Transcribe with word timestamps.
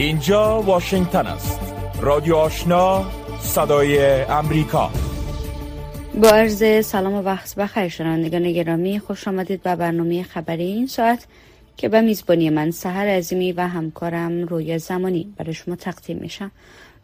اینجا 0.00 0.62
واشنگتن 0.62 1.26
است. 1.26 1.60
رادیو 2.00 2.36
آشنا 2.36 3.04
صدای 3.40 4.22
امریکا. 4.22 4.90
با 6.22 6.28
عرض 6.28 6.86
سلام 6.86 7.14
و 7.14 7.22
وقت 7.22 7.54
بخیر 7.54 7.88
شنوندگان 7.88 8.52
گرامی 8.52 8.98
خوش 8.98 9.28
آمدید 9.28 9.62
به 9.62 9.76
برنامه 9.76 10.22
خبری 10.22 10.64
این 10.64 10.86
ساعت 10.86 11.26
که 11.76 11.88
به 11.88 12.00
میزبانی 12.00 12.50
من 12.50 12.70
سهر 12.70 13.06
عظیمی 13.06 13.52
و 13.52 13.60
همکارم 13.60 14.42
روی 14.42 14.78
زمانی 14.78 15.34
برای 15.36 15.54
شما 15.54 15.76
تقدیم 15.76 16.18
میشم. 16.18 16.50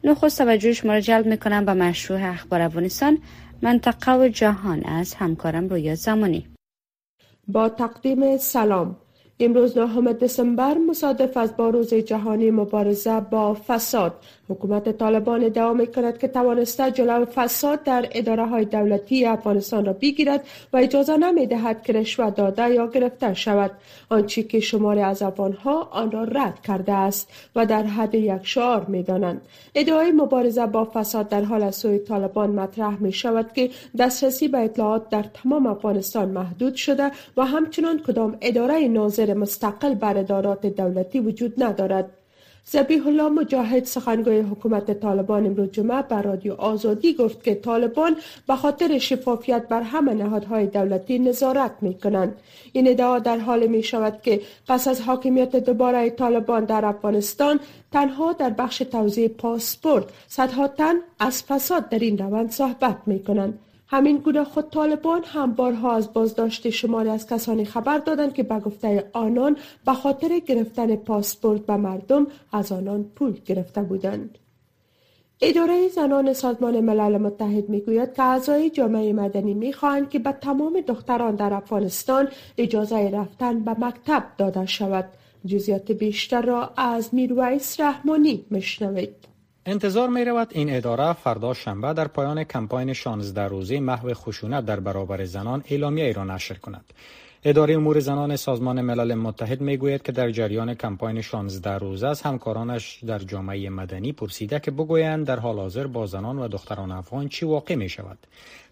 نخست 0.05 0.39
توجه 0.39 0.73
شما 0.73 0.93
را 0.93 1.01
جلب 1.01 1.27
می‌کنم 1.27 1.65
به 1.65 1.75
مشروع 1.75 2.31
اخبار 2.31 2.61
افغانستان. 2.61 3.19
منطقه 3.63 4.17
و 4.19 4.29
جهان 4.29 4.83
از 4.85 5.15
همکارم 5.15 5.69
روی 5.69 5.97
زمانی. 5.97 6.47
با 7.49 7.69
تقدیم 7.69 8.37
سلام. 8.37 8.97
امروز 9.41 9.79
نهم 9.79 10.13
دسامبر 10.13 10.75
مصادف 10.75 11.37
از 11.37 11.57
با 11.57 11.71
روز 11.71 11.95
جهانی 11.95 12.51
مبارزه 12.51 13.21
با 13.21 13.55
فساد. 13.55 14.15
حکومت 14.49 14.99
طالبان 14.99 15.45
ادعا 15.45 15.73
می 15.73 15.87
کند 15.87 16.19
که 16.19 16.29
توانسته 16.29 16.91
جلو 16.91 17.25
فساد 17.25 17.83
در 17.83 18.09
اداره 18.13 18.47
های 18.47 18.65
دولتی 18.65 19.25
افغانستان 19.25 19.85
را 19.85 19.93
بگیرد 19.93 20.47
و 20.73 20.77
اجازه 20.77 21.17
نمی 21.17 21.47
دهد 21.47 21.83
که 21.83 21.93
رشوه 21.93 22.31
داده 22.31 22.71
یا 22.75 22.87
گرفته 22.87 23.35
شود. 23.35 23.71
آنچه 24.09 24.43
که 24.43 24.61
شماری 24.61 25.01
از 25.01 25.23
افغانها 25.23 25.89
آن 25.93 26.11
را 26.11 26.25
رد 26.25 26.61
کرده 26.63 26.93
است 26.93 27.29
و 27.57 27.67
در 27.67 27.83
حد 27.83 28.15
یک 28.15 28.41
شعار 28.43 28.85
می 28.85 29.03
دانند 29.03 29.41
ادعای 29.75 30.13
مبارزه 30.13 30.67
با 30.67 30.85
فساد 30.95 31.29
در 31.29 31.43
حال 31.43 31.71
سوی 31.71 31.99
طالبان 31.99 32.51
مطرح 32.51 33.03
می 33.03 33.13
شود 33.13 33.53
که 33.53 33.71
دسترسی 33.99 34.49
به 34.49 34.59
اطلاعات 34.59 35.09
در 35.09 35.23
تمام 35.23 35.67
افغانستان 35.67 36.29
محدود 36.29 36.75
شده 36.75 37.11
و 37.37 37.45
همچنان 37.45 38.03
کدام 38.03 38.37
اداره 38.41 38.89
ناظر 38.89 39.35
مستقل 39.35 39.95
بر 39.95 40.19
ادارات 40.19 40.67
دولتی 40.67 41.21
وجود 41.21 41.63
ندارد. 41.63 42.11
زبیح 42.71 43.07
الله 43.07 43.29
مجاهد 43.29 43.85
سخنگوی 43.85 44.39
حکومت 44.39 45.01
طالبان 45.01 45.47
امروز 45.47 45.71
جمعه 45.71 46.03
بر 46.03 46.23
رادیو 46.23 46.55
آزادی 46.55 47.15
گفت 47.15 47.45
که 47.45 47.55
طالبان 47.55 48.17
به 48.49 48.57
خاطر 48.57 48.99
شفافیت 48.99 49.69
بر 49.69 49.83
همه 49.83 50.15
نهادهای 50.15 50.67
دولتی 50.67 51.19
نظارت 51.19 51.71
می 51.81 51.95
کنند. 51.95 52.37
این 52.73 52.89
ادعا 52.89 53.19
در 53.19 53.39
حال 53.39 53.67
می 53.67 53.83
شود 53.83 54.23
که 54.23 54.41
پس 54.69 54.89
از 54.89 55.01
حاکمیت 55.01 55.57
دوباره 55.57 56.11
طالبان 56.11 56.65
در 56.65 56.85
افغانستان 56.85 57.61
تنها 57.93 58.33
در 58.33 58.51
بخش 58.51 58.79
توزیع 58.79 59.29
پاسپورت 59.29 60.05
صدها 60.29 60.69
تن 60.69 60.95
از 61.19 61.43
فساد 61.43 61.89
در 61.89 61.99
این 61.99 62.19
روند 62.19 62.51
صحبت 62.51 62.97
می 63.07 63.25
کنند. 63.25 63.59
همین 63.89 64.17
گونه 64.17 64.45
خود 64.45 64.71
طالبان 64.71 65.25
هم 65.25 65.53
بارها 65.53 65.93
از 65.93 66.13
بازداشت 66.13 66.71
شماری 66.71 67.09
از 67.09 67.27
کسانی 67.27 67.65
خبر 67.65 67.99
دادند 67.99 68.35
که 68.35 68.43
به 68.43 68.59
گفته 68.59 69.11
آنان 69.13 69.57
به 69.87 69.93
خاطر 69.93 70.39
گرفتن 70.39 70.97
پاسپورت 70.97 71.67
به 71.67 71.77
مردم 71.77 72.27
از 72.53 72.73
آنان 72.73 73.05
پول 73.05 73.41
گرفته 73.47 73.83
بودند. 73.83 74.39
اداره 75.41 75.89
زنان 75.89 76.33
سازمان 76.33 76.81
ملل 76.81 77.19
متحد 77.19 77.69
می‌گوید 77.69 78.15
که 78.15 78.23
اعضای 78.23 78.71
جامعه 78.71 79.13
مدنی 79.13 79.55
می‌خواهند 79.55 80.11
که 80.11 80.19
به 80.19 80.33
تمام 80.33 80.81
دختران 80.81 81.35
در 81.35 81.55
افغانستان 81.55 82.29
اجازه 82.59 83.11
رفتن 83.11 83.61
به 83.61 83.71
مکتب 83.71 84.25
داده 84.39 84.67
شود. 84.67 85.05
جزیات 85.47 85.93
بیشتر 85.93 86.43
را 86.43 86.71
از 86.77 87.15
میرویس 87.15 87.81
رحمانی 87.81 88.45
مشنوید. 88.51 89.36
انتظار 89.69 90.09
می 90.09 90.25
رود 90.25 90.49
این 90.51 90.77
اداره 90.77 91.13
فردا 91.13 91.55
شنبه 91.55 91.93
در 91.93 92.09
پایان 92.09 92.45
کمپاین 92.45 92.93
16 92.93 93.49
روزه 93.49 93.81
محو 93.81 94.15
خشونت 94.15 94.65
در 94.65 94.81
برابر 94.81 95.25
زنان 95.25 95.65
اعلامیه 95.71 96.05
ای 96.05 96.13
را 96.13 96.25
نشر 96.25 96.55
کند. 96.55 96.85
اداره 97.49 97.75
امور 97.75 98.01
زنان 98.01 98.37
سازمان 98.37 98.81
ملل 98.81 99.15
متحد 99.15 99.61
می 99.61 99.77
گوید 99.77 100.03
که 100.03 100.13
در 100.13 100.31
جریان 100.31 100.75
کمپاین 100.75 101.21
16 101.21 101.79
روزه 101.79 102.07
از 102.07 102.23
همکارانش 102.23 102.99
در 103.07 103.19
جامعه 103.19 103.71
مدنی 103.71 104.13
پرسیده 104.13 104.61
که 104.61 104.71
بگویند 104.71 105.27
در 105.27 105.39
حال 105.39 105.57
حاضر 105.59 105.87
با 105.87 106.07
زنان 106.07 106.39
و 106.39 106.49
دختران 106.49 106.93
افغان 106.93 107.29
چی 107.29 107.47
واقع 107.47 107.75
می 107.75 107.89
شود. 107.89 108.19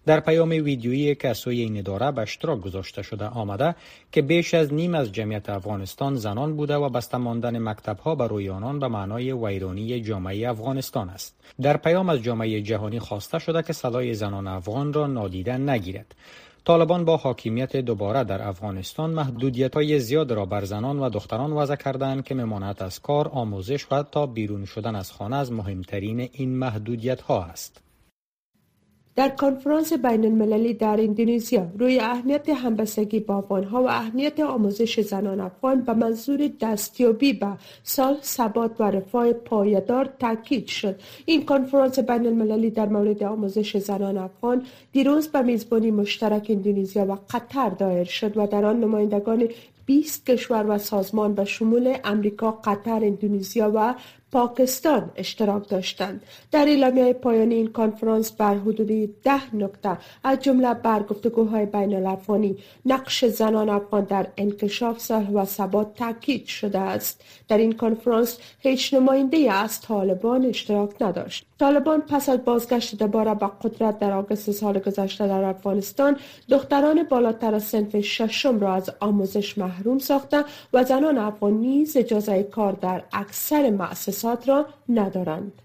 در 0.05 0.19
پیام 0.19 0.49
ویدیویی 0.49 1.15
که 1.15 1.29
از 1.29 1.37
سوی 1.37 1.61
این 1.61 1.77
اداره 1.77 2.11
به 2.11 2.21
اشتراک 2.21 2.61
گذاشته 2.61 3.01
شده 3.01 3.25
آمده 3.25 3.75
که 4.11 4.21
بیش 4.21 4.53
از 4.53 4.73
نیم 4.73 4.95
از 4.95 5.11
جمعیت 5.11 5.49
افغانستان 5.49 6.15
زنان 6.15 6.55
بوده 6.55 6.75
و 6.75 6.89
بسته 6.89 7.17
ماندن 7.17 7.59
مکتب 7.59 7.99
ها 7.99 8.15
بر 8.15 8.27
روی 8.27 8.49
آنان 8.49 8.79
به 8.79 8.87
معنای 8.87 9.31
ویرانی 9.31 10.01
جامعه 10.01 10.49
افغانستان 10.49 11.09
است 11.09 11.35
در 11.61 11.77
پیام 11.77 12.09
از 12.09 12.19
جامعه 12.19 12.61
جهانی 12.61 12.99
خواسته 12.99 13.39
شده 13.39 13.63
که 13.63 13.73
صدای 13.73 14.13
زنان 14.13 14.47
افغان 14.47 14.93
را 14.93 15.07
نادیده 15.07 15.57
نگیرد 15.57 16.15
طالبان 16.65 17.05
با 17.05 17.17
حاکمیت 17.17 17.75
دوباره 17.75 18.23
در 18.23 18.47
افغانستان 18.47 19.09
محدودیت 19.09 19.75
های 19.75 19.99
زیاد 19.99 20.31
را 20.31 20.45
بر 20.45 20.65
زنان 20.65 20.99
و 20.99 21.09
دختران 21.09 21.53
وضع 21.53 21.75
کردند 21.75 22.23
که 22.23 22.35
ممانعت 22.35 22.81
از 22.81 23.01
کار، 23.01 23.27
آموزش 23.27 23.85
و 23.91 24.03
تا 24.03 24.25
بیرون 24.25 24.65
شدن 24.65 24.95
از 24.95 25.11
خانه 25.11 25.35
از 25.35 25.51
مهمترین 25.51 26.29
این 26.31 26.57
محدودیت 26.57 27.21
ها 27.21 27.43
است. 27.43 27.84
در 29.15 29.29
کنفرانس 29.29 29.93
بین 29.93 30.25
المللی 30.25 30.73
در 30.73 31.01
اندونزیا 31.01 31.67
روی 31.79 31.99
اهمیت 31.99 32.49
همبستگی 32.49 33.19
با 33.19 33.37
افغانها 33.37 33.83
و 33.83 33.89
اهمیت 33.89 34.39
آموزش 34.39 34.99
زنان 34.99 35.39
افغان 35.39 35.81
به 35.81 35.93
منظور 35.93 36.49
دستیابی 36.61 37.33
به 37.33 37.47
سال 37.83 38.17
ثبات 38.23 38.81
و 38.81 38.83
رفاه 38.83 39.33
پایدار 39.33 40.09
تاکید 40.19 40.67
شد. 40.67 40.95
این 41.25 41.45
کنفرانس 41.45 41.99
بین 41.99 42.27
المللی 42.27 42.69
در 42.69 42.85
مورد 42.85 43.23
آموزش 43.23 43.77
زنان 43.77 44.17
افغان 44.17 44.65
دیروز 44.91 45.27
به 45.27 45.41
میزبانی 45.41 45.91
مشترک 45.91 46.45
اندونزیا 46.49 47.05
و 47.05 47.17
قطر 47.29 47.69
دایر 47.69 48.03
شد 48.03 48.37
و 48.37 48.47
در 48.47 48.65
آن 48.65 48.79
نمایندگان 48.79 49.47
20 49.85 50.25
کشور 50.25 50.65
و 50.67 50.77
سازمان 50.77 51.33
به 51.33 51.45
شمول 51.45 51.97
امریکا، 52.03 52.51
قطر، 52.51 52.95
اندونزیا 53.03 53.71
و 53.75 53.95
پاکستان 54.35 55.11
اشتراک 55.15 55.69
داشتند. 55.69 56.23
در 56.51 56.65
اعلامیه 56.67 57.13
پایانی 57.13 57.55
این 57.55 57.67
کنفرانس 57.67 58.31
بر 58.31 58.55
حدود 58.55 59.21
ده 59.23 59.55
نکته 59.55 59.97
از 60.23 60.39
جمله 60.39 60.73
بر 60.73 61.03
گفتگوهای 61.03 61.65
بین 61.65 61.95
الافغانی 61.95 62.57
نقش 62.85 63.25
زنان 63.25 63.69
افغان 63.69 64.03
در 64.03 64.27
انکشاف 64.37 64.99
صلح 64.99 65.29
و 65.29 65.45
ثبات 65.45 65.95
تاکید 65.95 66.45
شده 66.45 66.79
است. 66.79 67.21
در 67.47 67.57
این 67.57 67.71
کنفرانس 67.71 68.37
هیچ 68.59 68.93
نماینده 68.93 69.51
از 69.51 69.81
طالبان 69.81 70.45
اشتراک 70.45 71.01
نداشت. 71.01 71.45
طالبان 71.59 72.01
پس 72.01 72.29
از 72.29 72.45
بازگشت 72.45 72.95
دوباره 72.95 73.33
به 73.35 73.49
قدرت 73.63 73.99
در 73.99 74.11
آگوست 74.11 74.51
سال 74.51 74.79
گذشته 74.79 75.27
در 75.27 75.43
افغانستان 75.43 76.17
دختران 76.49 77.03
بالاتر 77.03 77.55
از 77.55 77.63
صنف 77.63 77.99
ششم 77.99 78.59
را 78.59 78.73
از 78.73 78.89
آموزش 78.99 79.57
محروم 79.57 79.99
ساخته 79.99 80.43
و 80.73 80.83
زنان 80.83 81.17
افغان 81.17 81.53
نیز 81.53 81.97
اجازه 81.97 82.43
کار 82.43 82.71
در 82.71 83.03
اکثر 83.13 83.69
مؤسسات 83.69 84.24
را 84.25 84.65
ندارند. 84.89 85.61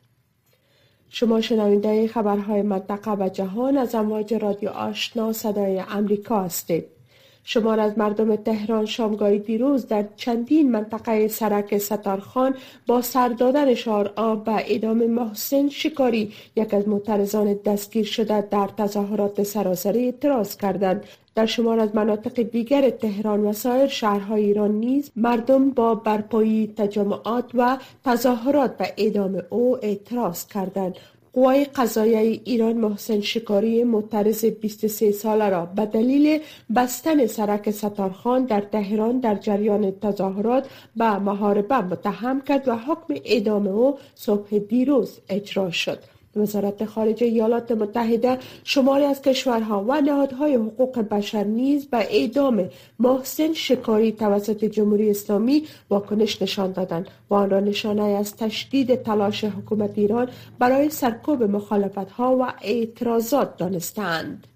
شما 1.09 1.41
شنونده 1.41 2.09
خبرهای 2.09 2.63
منطقه 2.63 3.13
و 3.13 3.29
جهان 3.29 3.77
از 3.77 3.95
امواج 3.95 4.35
رادیو 4.35 4.69
آشنا 4.69 5.33
صدای 5.33 5.83
امریکا 5.89 6.43
هستید. 6.43 7.00
شمار 7.45 7.81
از 7.81 7.99
مردم 7.99 8.37
تهران 8.37 8.87
شامگاهی 8.87 9.39
دیروز 9.39 9.87
در 9.87 10.05
چندین 10.17 10.71
منطقه 10.71 11.29
سرک 11.29 11.79
ستارخان 11.79 12.55
با 12.87 13.03
سر 13.03 13.29
دادن 13.29 13.75
آب 14.17 14.45
به 14.45 14.75
ادامه 14.75 15.07
محسن 15.07 15.69
شکاری 15.69 16.33
یک 16.57 16.75
از 16.75 16.89
معترضان 16.89 17.55
دستگیر 17.65 18.05
شده 18.05 18.41
در 18.41 18.69
تظاهرات 18.77 19.43
سراسری 19.43 20.05
اعتراض 20.05 20.57
کردند. 20.57 21.05
در 21.35 21.47
شمار 21.47 21.81
از 21.81 21.95
مناطق 21.95 22.43
دیگر 22.43 22.91
تهران 22.91 23.41
و 23.41 23.53
سایر 23.53 23.87
شهرهای 23.87 24.45
ایران 24.45 24.71
نیز 24.71 25.11
مردم 25.17 25.71
با 25.71 25.95
برپایی 25.95 26.75
تجمعات 26.77 27.51
و 27.55 27.79
تظاهرات 28.05 28.77
به 28.77 28.93
اعدام 28.97 29.43
او 29.51 29.77
اعتراض 29.83 30.47
کردند. 30.47 30.95
قوای 31.33 31.65
قضایه 31.65 32.41
ایران 32.45 32.77
محسن 32.77 33.21
شکاری 33.21 33.85
معترض 33.85 34.45
23 34.45 35.13
ساله 35.13 35.49
را 35.49 35.67
به 35.67 35.87
دلیل 35.87 36.41
بستن 36.77 37.27
سرک 37.27 37.71
ستارخان 37.71 38.45
در 38.45 38.61
تهران 38.61 39.21
در 39.21 39.35
جریان 39.35 39.91
تظاهرات 39.91 40.69
به 40.97 41.19
محاربه 41.19 41.81
متهم 41.81 42.41
کرد 42.41 42.69
و 42.69 42.77
حکم 42.77 43.15
اعدام 43.25 43.67
او 43.67 43.99
صبح 44.15 44.59
دیروز 44.59 45.19
اجرا 45.29 45.71
شد. 45.71 45.99
وزارت 46.37 46.85
خارجه 46.85 47.27
ایالات 47.27 47.73
متحده 47.73 48.39
شماری 48.65 49.05
از 49.05 49.23
کشورها 49.23 49.85
و 49.89 50.01
نهادهای 50.01 50.55
حقوق 50.55 50.99
بشر 50.99 51.45
نیز 51.45 51.87
به 51.87 51.97
اعدام 51.97 52.69
محسن 52.99 53.53
شکاری 53.53 54.13
توسط 54.13 54.65
جمهوری 54.65 55.11
اسلامی 55.11 55.67
واکنش 55.91 56.43
نشان 56.43 56.73
دادند 56.73 57.09
و 57.31 57.35
آن 57.35 57.51
را 57.51 57.61
نشانه 57.61 58.03
از 58.03 58.37
تشدید 58.37 59.03
تلاش 59.03 59.45
حکومت 59.45 59.99
ایران 59.99 60.29
برای 60.59 60.91
سرکوب 60.91 61.43
مخالفت 61.43 62.11
ها 62.11 62.37
و 62.37 62.53
اعتراضات 62.63 63.57
دانستند. 63.57 64.47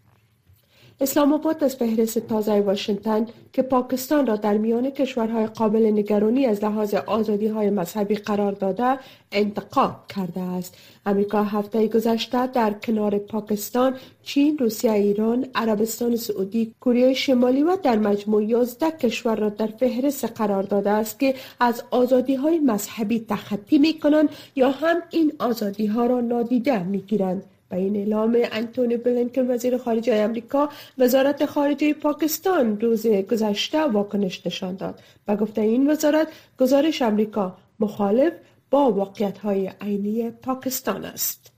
اسلام 1.01 1.33
آباد 1.33 1.65
از 1.65 1.77
فهرست 1.77 2.19
تازه 2.19 2.61
واشنگتن 2.61 3.27
که 3.53 3.63
پاکستان 3.63 4.27
را 4.27 4.37
در 4.37 4.57
میان 4.57 4.91
کشورهای 4.91 5.47
قابل 5.47 5.87
نگرانی 5.87 6.47
از 6.47 6.65
لحاظ 6.65 6.95
آزادی 6.95 7.47
های 7.47 7.71
مذهبی 7.71 8.15
قرار 8.15 8.53
داده 8.53 8.99
انتقاد 9.33 9.97
کرده 10.09 10.41
است. 10.41 10.77
امریکا 11.07 11.43
هفته 11.43 11.89
گذشته 11.89 12.47
در 12.47 12.73
کنار 12.73 13.19
پاکستان، 13.19 13.97
چین، 14.23 14.59
روسیه، 14.59 14.93
ایران، 14.93 15.47
عربستان 15.55 16.17
سعودی، 16.17 16.75
کره 16.81 17.15
شمالی 17.15 17.63
و 17.63 17.77
در 17.83 17.99
مجموع 17.99 18.45
11 18.45 18.91
کشور 18.91 19.37
را 19.37 19.49
در 19.49 19.67
فهرست 19.67 20.25
قرار 20.25 20.63
داده 20.63 20.91
است 20.91 21.21
که 21.21 21.35
از 21.61 21.83
آزادی 21.91 22.35
های 22.35 22.59
مذهبی 22.59 23.27
تخطی 23.29 23.79
می 23.79 23.99
کنند 23.99 24.29
یا 24.57 24.71
هم 24.71 24.97
این 25.11 25.33
آزادی 25.39 25.87
ها 25.87 26.07
را 26.07 26.21
نادیده 26.21 26.83
می 26.83 26.99
گیرند. 26.99 27.54
با 27.71 27.77
این 27.77 27.97
اعلام 27.97 28.39
انتونی 28.53 28.97
بلینکن 28.97 29.51
وزیر 29.51 29.79
خارجه 29.79 30.15
امریکا 30.15 30.69
وزارت 30.99 31.47
خارجه 31.47 31.95
پاکستان 31.95 32.81
روز 32.81 33.07
گذشته 33.07 33.83
واکنش 33.83 34.47
نشان 34.47 34.77
داد 34.77 35.01
و 35.29 35.37
گفته 35.37 35.61
این 35.61 35.91
وزارت 35.91 36.29
گزارش 36.59 37.03
امریکا 37.03 37.57
مخالف 37.81 38.33
با 38.71 38.91
واقعیت 38.93 39.39
های 39.39 39.71
عینی 39.81 40.31
پاکستان 40.31 41.05
است. 41.05 41.53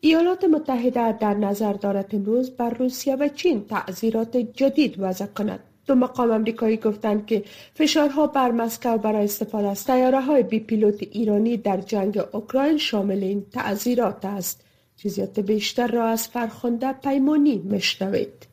ایالات 0.00 0.44
متحده 0.44 1.12
در 1.12 1.34
نظر 1.34 1.72
دارد 1.72 2.14
امروز 2.14 2.50
بر 2.50 2.70
روسیه 2.70 3.16
و 3.16 3.28
چین 3.28 3.64
تعذیرات 3.64 4.36
جدید 4.36 4.94
وضع 4.98 5.26
کند. 5.26 5.60
دو 5.86 5.94
مقام 5.94 6.30
امریکایی 6.30 6.76
گفتند 6.76 7.26
که 7.26 7.44
فشارها 7.74 8.26
بر 8.26 8.50
مسکو 8.50 8.98
برای 8.98 9.24
استفاده 9.24 9.68
از 9.68 9.84
تیاره 9.84 10.20
های 10.20 10.42
بی 10.42 10.60
پیلوت 10.60 11.02
ایرانی 11.02 11.56
در 11.56 11.76
جنگ 11.76 12.20
اوکراین 12.32 12.78
شامل 12.78 13.22
این 13.22 13.46
تعذیرات 13.52 14.24
است. 14.24 14.64
جزیات 14.96 15.40
بیشتر 15.40 15.86
را 15.86 16.08
از 16.08 16.28
فرخنده 16.28 16.92
پیمانی 16.92 17.58
مشنوید. 17.58 18.46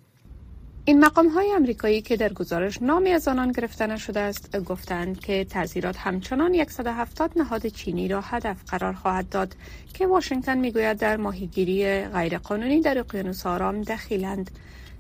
این 0.86 1.00
مقام 1.00 1.28
های 1.28 1.52
امریکایی 1.52 2.02
که 2.02 2.18
در 2.18 2.34
گزارش 2.34 2.82
نامی 2.82 3.10
از 3.10 3.28
آنان 3.28 3.52
گرفته 3.52 3.88
نشده 3.88 4.20
است 4.20 4.58
گفتند 4.60 5.20
که 5.20 5.46
تعذیرات 5.46 5.98
همچنان 5.98 6.66
170 6.68 7.32
نهاد 7.36 7.68
چینی 7.68 8.08
را 8.08 8.22
هدف 8.22 8.58
قرار 8.68 8.94
خواهد 8.94 9.30
داد 9.30 9.56
که 9.94 10.08
واشنگتن 10.08 10.58
می‌گوید 10.58 10.98
در 10.98 11.18
ماهیگیری 11.18 12.02
غیرقانونی 12.02 12.82
در 12.82 13.00
اقیانوس 13.00 13.46
آرام 13.46 13.82
دخیلند 13.82 14.52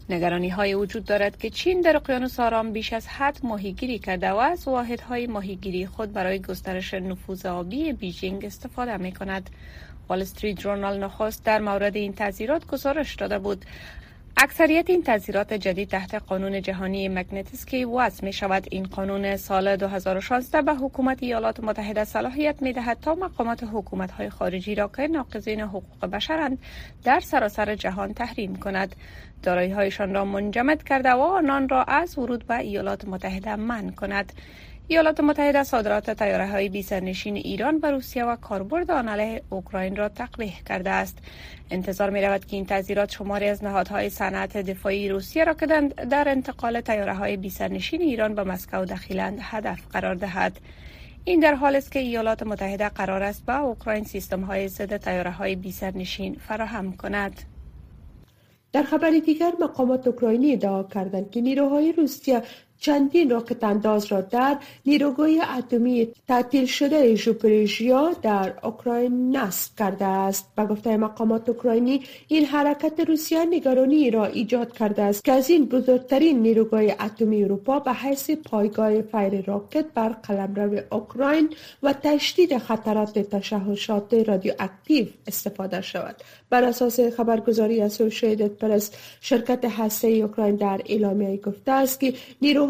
نگرانی 0.10 0.50
های 0.50 0.74
وجود 0.74 1.06
دارد 1.06 1.38
که 1.38 1.50
چین 1.50 1.82
در 1.82 1.96
اقیانوس 1.96 2.40
آرام 2.40 2.72
بیش 2.72 2.94
از 2.94 3.08
حد 3.08 3.40
ماهیگیری 3.44 4.00
کرده 4.00 4.32
و 4.32 4.36
از 4.36 4.68
واحدهای 4.68 5.28
ماهیگیری 5.28 5.86
خود 5.86 6.14
برای 6.14 6.40
گسترش 6.40 6.94
نفوذ 6.94 7.46
آبی 7.46 7.94
بیجینگ 7.94 8.46
استفاده 8.46 8.98
می 8.98 9.12
کند. 9.12 9.50
وال 10.10 10.22
استریت 10.22 10.60
جورنال 10.60 11.04
نخست 11.04 11.46
در 11.46 11.60
مورد 11.60 11.96
این 11.96 12.14
تعذیرات 12.14 12.68
گزارش 12.68 13.16
داده 13.16 13.40
بود. 13.40 13.66
اکثریت 14.38 14.90
این 14.90 15.04
تعذیرات 15.04 15.54
جدید 15.54 15.90
تحت 15.90 16.16
قانون 16.16 16.62
جهانی 16.62 17.10
مگنتسکی 17.10 17.86
وضع 17.86 18.26
می 18.26 18.34
شود 18.34 18.68
این 18.72 18.84
قانون 18.84 19.38
سال 19.38 19.76
2016 19.76 20.62
به 20.62 20.76
حکومت 20.76 21.24
ایالات 21.24 21.60
متحده 21.60 22.04
صلاحیت 22.04 22.62
می 22.62 22.74
دهد 22.74 22.98
تا 23.02 23.16
مقامات 23.16 23.64
حکومت 23.74 24.12
های 24.12 24.30
خارجی 24.30 24.76
را 24.76 24.92
که 24.98 25.08
ناقضین 25.08 25.62
حقوق 25.62 26.06
بشرند 26.06 26.58
در 27.04 27.20
سراسر 27.20 27.76
جهان 27.76 28.14
تحریم 28.14 28.56
کند. 28.56 28.96
دارایی 29.44 29.72
هایشان 29.72 30.14
را 30.14 30.26
منجمد 30.26 30.84
کرده 30.84 31.12
و 31.12 31.20
آنان 31.20 31.70
را 31.70 31.84
از 31.84 32.18
ورود 32.18 32.48
به 32.48 32.58
ایالات 32.58 33.06
متحده 33.06 33.56
من 33.56 33.90
کند. 33.90 34.34
ایالات 34.88 35.20
متحده 35.20 35.64
صادرات 35.64 36.12
تیاره 36.12 36.48
های 36.48 36.70
بی 36.70 36.82
سرنشین 36.82 37.36
ایران 37.36 37.80
به 37.80 37.92
روسیه 37.92 38.26
و 38.26 38.36
کاربرد 38.36 38.92
آن 38.92 39.08
علیه 39.08 39.42
اوکراین 39.50 39.96
را 39.96 40.10
تقبیح 40.10 40.54
کرده 40.66 40.90
است. 40.90 41.18
انتظار 41.72 42.10
می 42.10 42.22
رود 42.22 42.46
که 42.46 42.56
این 42.56 42.66
تعزیرات 42.66 43.12
شماری 43.12 43.48
از 43.48 43.64
نهادهای 43.64 44.10
صنعت 44.10 44.58
دفاعی 44.58 45.10
روسیه 45.10 45.44
را 45.44 45.54
که 45.54 45.66
در 46.10 46.30
انتقال 46.30 46.82
طیاره 46.82 47.14
های 47.14 47.38
بی 47.38 47.50
سرنشین 47.50 48.02
ایران 48.02 48.36
به 48.36 48.44
مسکو 48.44 48.86
دخیلند 48.86 49.40
هدف 49.42 49.88
قرار 49.92 50.16
دهد. 50.16 50.60
این 51.26 51.40
در 51.40 51.56
حال 51.56 51.76
است 51.76 51.92
که 51.92 52.00
ایالات 52.00 52.44
متحده 52.44 52.90
قرار 52.90 53.24
است 53.24 53.46
به 53.46 53.60
اوکراین 53.60 54.04
سیستم 54.04 54.42
های 54.42 54.68
ضد 54.68 54.98
طیاره 54.98 55.32
های 55.32 55.56
بی 55.56 55.72
سرنشین 55.72 56.38
فراهم 56.48 56.94
کند. 56.94 57.42
در 58.74 58.84
خبر 58.84 59.10
دیگر 59.10 59.54
مقامات 59.62 60.08
اوکراینی 60.08 60.54
ادعا 60.54 60.84
کردند 60.84 61.32
که 61.32 61.42
نیروهای 61.42 61.92
روسیه 61.92 62.42
چندین 62.84 63.30
راکت 63.30 63.64
انداز 63.64 64.06
را 64.06 64.22
در 64.22 64.58
نیروگاه 64.86 65.30
اتمی 65.58 66.08
تعطیل 66.28 66.66
شده 66.66 67.16
زاپوریژیا 67.16 68.12
در 68.22 68.54
اوکراین 68.64 69.38
نصب 69.38 69.72
کرده 69.80 70.06
است. 70.06 70.52
به 70.56 70.66
گفته 70.66 70.98
مقامات 70.98 71.50
اوکراینی 71.50 72.04
این 72.28 72.46
حرکت 72.46 73.00
روسیه 73.00 73.46
نگرانی 73.46 74.12
را 74.12 74.26
ایجاد 74.26 74.74
کرده 74.74 75.02
است 75.02 75.24
که 75.24 75.32
از 75.32 75.50
این 75.50 75.66
بزرگترین 75.66 76.42
نیروگاه 76.42 76.82
اتمی 76.82 77.44
اروپا 77.44 77.80
به 77.80 77.94
حیث 77.94 78.32
پایگاه 78.32 79.02
فیر 79.02 79.42
راکت 79.42 79.86
بر 79.94 80.10
قلمرو 80.10 80.80
اوکراین 80.92 81.50
و 81.84 81.94
تشدید 81.94 82.58
خطرات 82.58 83.20
تشعشات 83.20 84.14
رادیواکتیو 84.14 85.06
استفاده 85.28 85.82
شود. 85.82 86.16
بر 86.50 86.64
اساس 86.64 87.00
خبرگزاری 87.00 87.82
اسوسییتد 87.82 88.48
پرس 88.48 88.92
شرکت 89.22 89.66
هسته 89.66 90.08
اوکراین 90.08 90.56
در 90.56 90.82
اعلامیه 90.86 91.38
گفته 91.38 91.72
است 91.72 92.00
که 92.00 92.14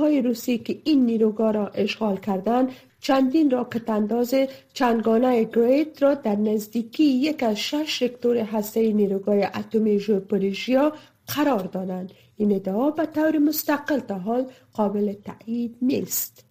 نیروهای 0.03 0.21
های 0.21 0.29
روسی 0.29 0.57
که 0.57 0.81
این 0.83 1.05
نیروگاه 1.05 1.51
را 1.51 1.67
اشغال 1.67 2.17
کردند 2.17 2.69
چندین 3.00 3.51
راکت 3.51 3.89
انداز 3.89 4.35
چندگانه 4.73 5.44
گریت 5.44 6.03
را 6.03 6.13
در 6.13 6.35
نزدیکی 6.35 7.03
یک 7.03 7.44
از 7.44 7.57
شش 7.57 8.01
رکتور 8.01 8.38
هسته 8.38 8.94
نیروگاه 8.94 9.35
اتمی 9.35 10.00
ژوپوریژیا 10.00 10.94
قرار 11.27 11.63
دادند. 11.63 12.11
این 12.38 12.51
ادعا 12.51 12.91
به 12.91 13.05
طور 13.05 13.38
مستقل 13.38 14.00
تا 14.00 14.15
حال 14.15 14.45
قابل 14.73 15.13
تایید 15.13 15.75
نیست. 15.81 16.45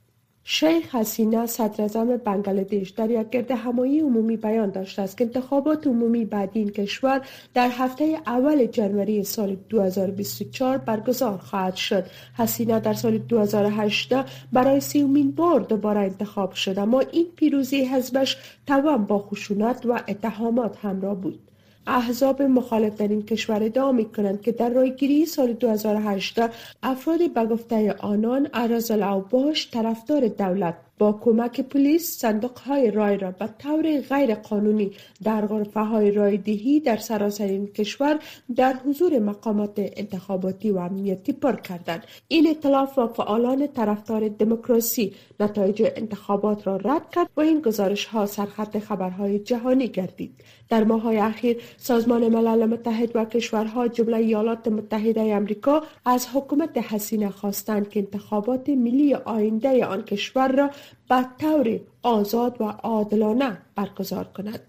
شیخ 0.55 0.95
حسینه 0.95 1.47
صدر 1.47 2.05
بنگلادش 2.17 2.91
در 2.91 3.11
یک 3.11 3.31
گرد 3.31 3.51
همایی 3.51 4.01
عمومی 4.01 4.37
بیان 4.37 4.71
داشته 4.71 5.03
است 5.03 5.19
که 5.19 5.25
انتخابات 5.25 5.87
عمومی 5.87 6.25
بعد 6.25 6.51
این 6.53 6.71
کشور 6.71 7.21
در 7.55 7.69
هفته 7.69 8.19
اول 8.27 8.67
جنوری 8.67 9.25
سال 9.25 9.57
2024 9.69 10.79
برگزار 10.79 11.39
خواهد 11.39 11.77
شد. 11.77 12.05
حسینه 12.35 12.81
در 12.81 12.95
سال 12.95 13.19
2018 13.19 14.25
برای 14.53 14.81
سیومین 14.81 15.31
بار 15.31 15.61
دوباره 15.61 16.01
انتخاب 16.01 16.53
شد 16.53 16.79
اما 16.79 17.01
این 17.01 17.27
پیروزی 17.37 17.85
حزبش 17.85 18.37
توان 18.67 19.05
با 19.05 19.19
خشونت 19.19 19.87
و 19.87 20.01
اتهامات 20.09 20.77
همراه 20.83 21.15
بود. 21.15 21.52
احزاب 21.87 22.43
مخالف 22.43 22.97
در 22.97 23.09
این 23.09 23.23
کشور 23.23 23.63
ادعا 23.63 23.93
می 23.93 24.05
کنند 24.05 24.41
که 24.41 24.53
در 24.53 24.69
رایگیری 24.69 25.27
سال 25.27 25.53
2018 25.53 26.51
افراد 26.83 27.35
به 27.35 27.47
گفته 27.47 27.93
آنان 27.93 28.47
عرض 28.55 28.91
الاوباش 28.91 29.71
طرفدار 29.71 30.29
دولت 30.29 30.75
با 31.03 31.13
کمک 31.13 31.61
پلیس 31.61 32.19
صندوق 32.19 32.59
های 32.59 32.91
رای 32.91 33.17
را 33.17 33.31
به 33.31 33.49
طور 33.59 34.01
غیر 34.01 34.35
قانونی 34.35 34.91
در 35.25 35.47
غرفه 35.47 35.81
های 35.81 36.11
رای 36.11 36.37
دهی 36.37 36.81
در 36.81 36.97
سراسر 36.97 37.45
این 37.45 37.67
کشور 37.67 38.19
در 38.57 38.73
حضور 38.73 39.19
مقامات 39.19 39.73
انتخاباتی 39.77 40.71
و 40.71 40.79
امنیتی 40.79 41.33
پر 41.33 41.57
کردند. 41.57 42.05
این 42.29 42.49
اطلاف 42.51 42.99
و 42.99 43.07
فعالان 43.07 43.67
طرفدار 43.67 44.29
دموکراسی 44.29 45.13
نتایج 45.41 45.83
انتخابات 45.97 46.67
را 46.67 46.77
رد 46.77 47.11
کرد 47.11 47.29
و 47.37 47.41
این 47.41 47.61
گزارش 47.61 48.05
ها 48.05 48.27
سرخط 48.27 48.79
خبرهای 48.79 49.39
جهانی 49.39 49.89
گردید. 49.89 50.35
در 50.69 50.85
ماه 50.85 51.07
اخیر 51.07 51.57
سازمان 51.77 52.29
ملل 52.29 52.67
متحد 52.67 53.17
و 53.17 53.25
کشورها 53.25 53.89
جمله 53.89 54.17
ایالات 54.17 54.69
متحده 54.69 55.37
آمریکا 55.37 55.83
از 56.05 56.29
حکومت 56.35 56.79
حسینه 56.79 57.31
خواستند 57.31 57.89
که 57.89 58.01
انتخابات 58.01 58.69
ملی 58.69 59.15
آینده 59.15 59.87
آن 59.87 60.03
کشور 60.03 60.49
را 60.49 60.71
به 61.09 61.27
طور 61.39 61.81
آزاد 62.03 62.61
و 62.61 62.65
عادلانه 62.65 63.59
برگزار 63.75 64.25
کند. 64.25 64.61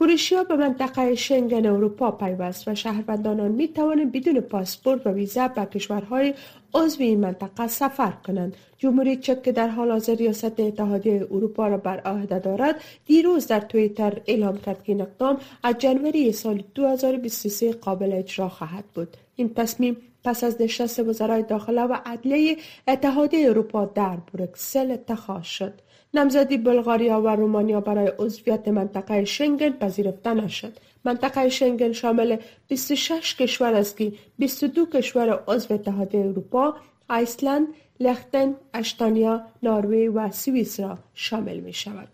کروشیا 0.00 0.44
به 0.44 0.56
منطقه 0.56 1.14
شنگن 1.14 1.66
اروپا 1.66 2.10
پیوست 2.10 2.68
و 2.68 2.74
شهروندان 2.74 3.40
آن 3.40 3.50
می 3.50 3.68
توانند 3.68 4.12
بدون 4.12 4.40
پاسپورت 4.40 5.06
و 5.06 5.10
ویزا 5.10 5.48
به 5.48 5.64
کشورهای 5.64 6.34
عضو 6.74 7.02
این 7.02 7.20
منطقه 7.20 7.66
سفر 7.66 8.10
کنند 8.26 8.56
جمهوری 8.78 9.16
چک 9.16 9.42
که 9.42 9.52
در 9.52 9.68
حال 9.68 9.90
حاضر 9.90 10.14
ریاست 10.14 10.60
اتحادیه 10.60 11.26
اروپا 11.30 11.68
را 11.68 11.76
بر 11.76 12.00
عهده 12.00 12.38
دارد 12.38 12.80
دیروز 13.06 13.46
در 13.46 13.60
توییتر 13.60 14.20
اعلام 14.26 14.58
کرد 14.58 14.84
که 14.84 14.92
این 14.92 15.00
اقدام 15.00 15.38
از 15.62 15.78
جنوری 15.78 16.32
سال 16.32 16.62
2023 16.74 17.72
قابل 17.72 18.12
اجرا 18.12 18.48
خواهد 18.48 18.84
بود 18.94 19.16
این 19.36 19.54
تصمیم 19.54 19.96
پس 20.24 20.44
از 20.44 20.62
نشست 20.62 21.00
وزرای 21.00 21.42
داخله 21.42 21.82
و 21.82 21.96
عدلیه 22.06 22.56
اتحادیه 22.88 23.48
اروپا 23.48 23.84
در 23.84 24.16
بروکسل 24.16 24.90
اتخاذ 24.90 25.42
شد. 25.42 25.72
نمزدی 26.14 26.56
بلغاریا 26.56 27.20
و 27.20 27.28
رومانیا 27.28 27.80
برای 27.80 28.12
عضویت 28.18 28.68
منطقه 28.68 29.24
شنگن 29.24 29.70
پذیرفته 29.70 30.34
نشد. 30.34 30.72
منطقه 31.04 31.48
شنگن 31.48 31.92
شامل 31.92 32.36
26 32.68 33.36
کشور 33.36 33.74
است 33.74 33.96
که 33.96 34.12
22 34.38 34.86
کشور 34.86 35.44
عضو 35.48 35.74
اتحادیه 35.74 36.20
اروپا 36.20 36.74
ایسلند 37.10 37.66
لختن 38.00 38.54
اشتانیا 38.74 39.42
ناروی 39.62 40.08
و 40.08 40.30
سوئیس 40.30 40.80
را 40.80 40.98
شامل 41.14 41.60
می 41.60 41.72
شود 41.72 42.08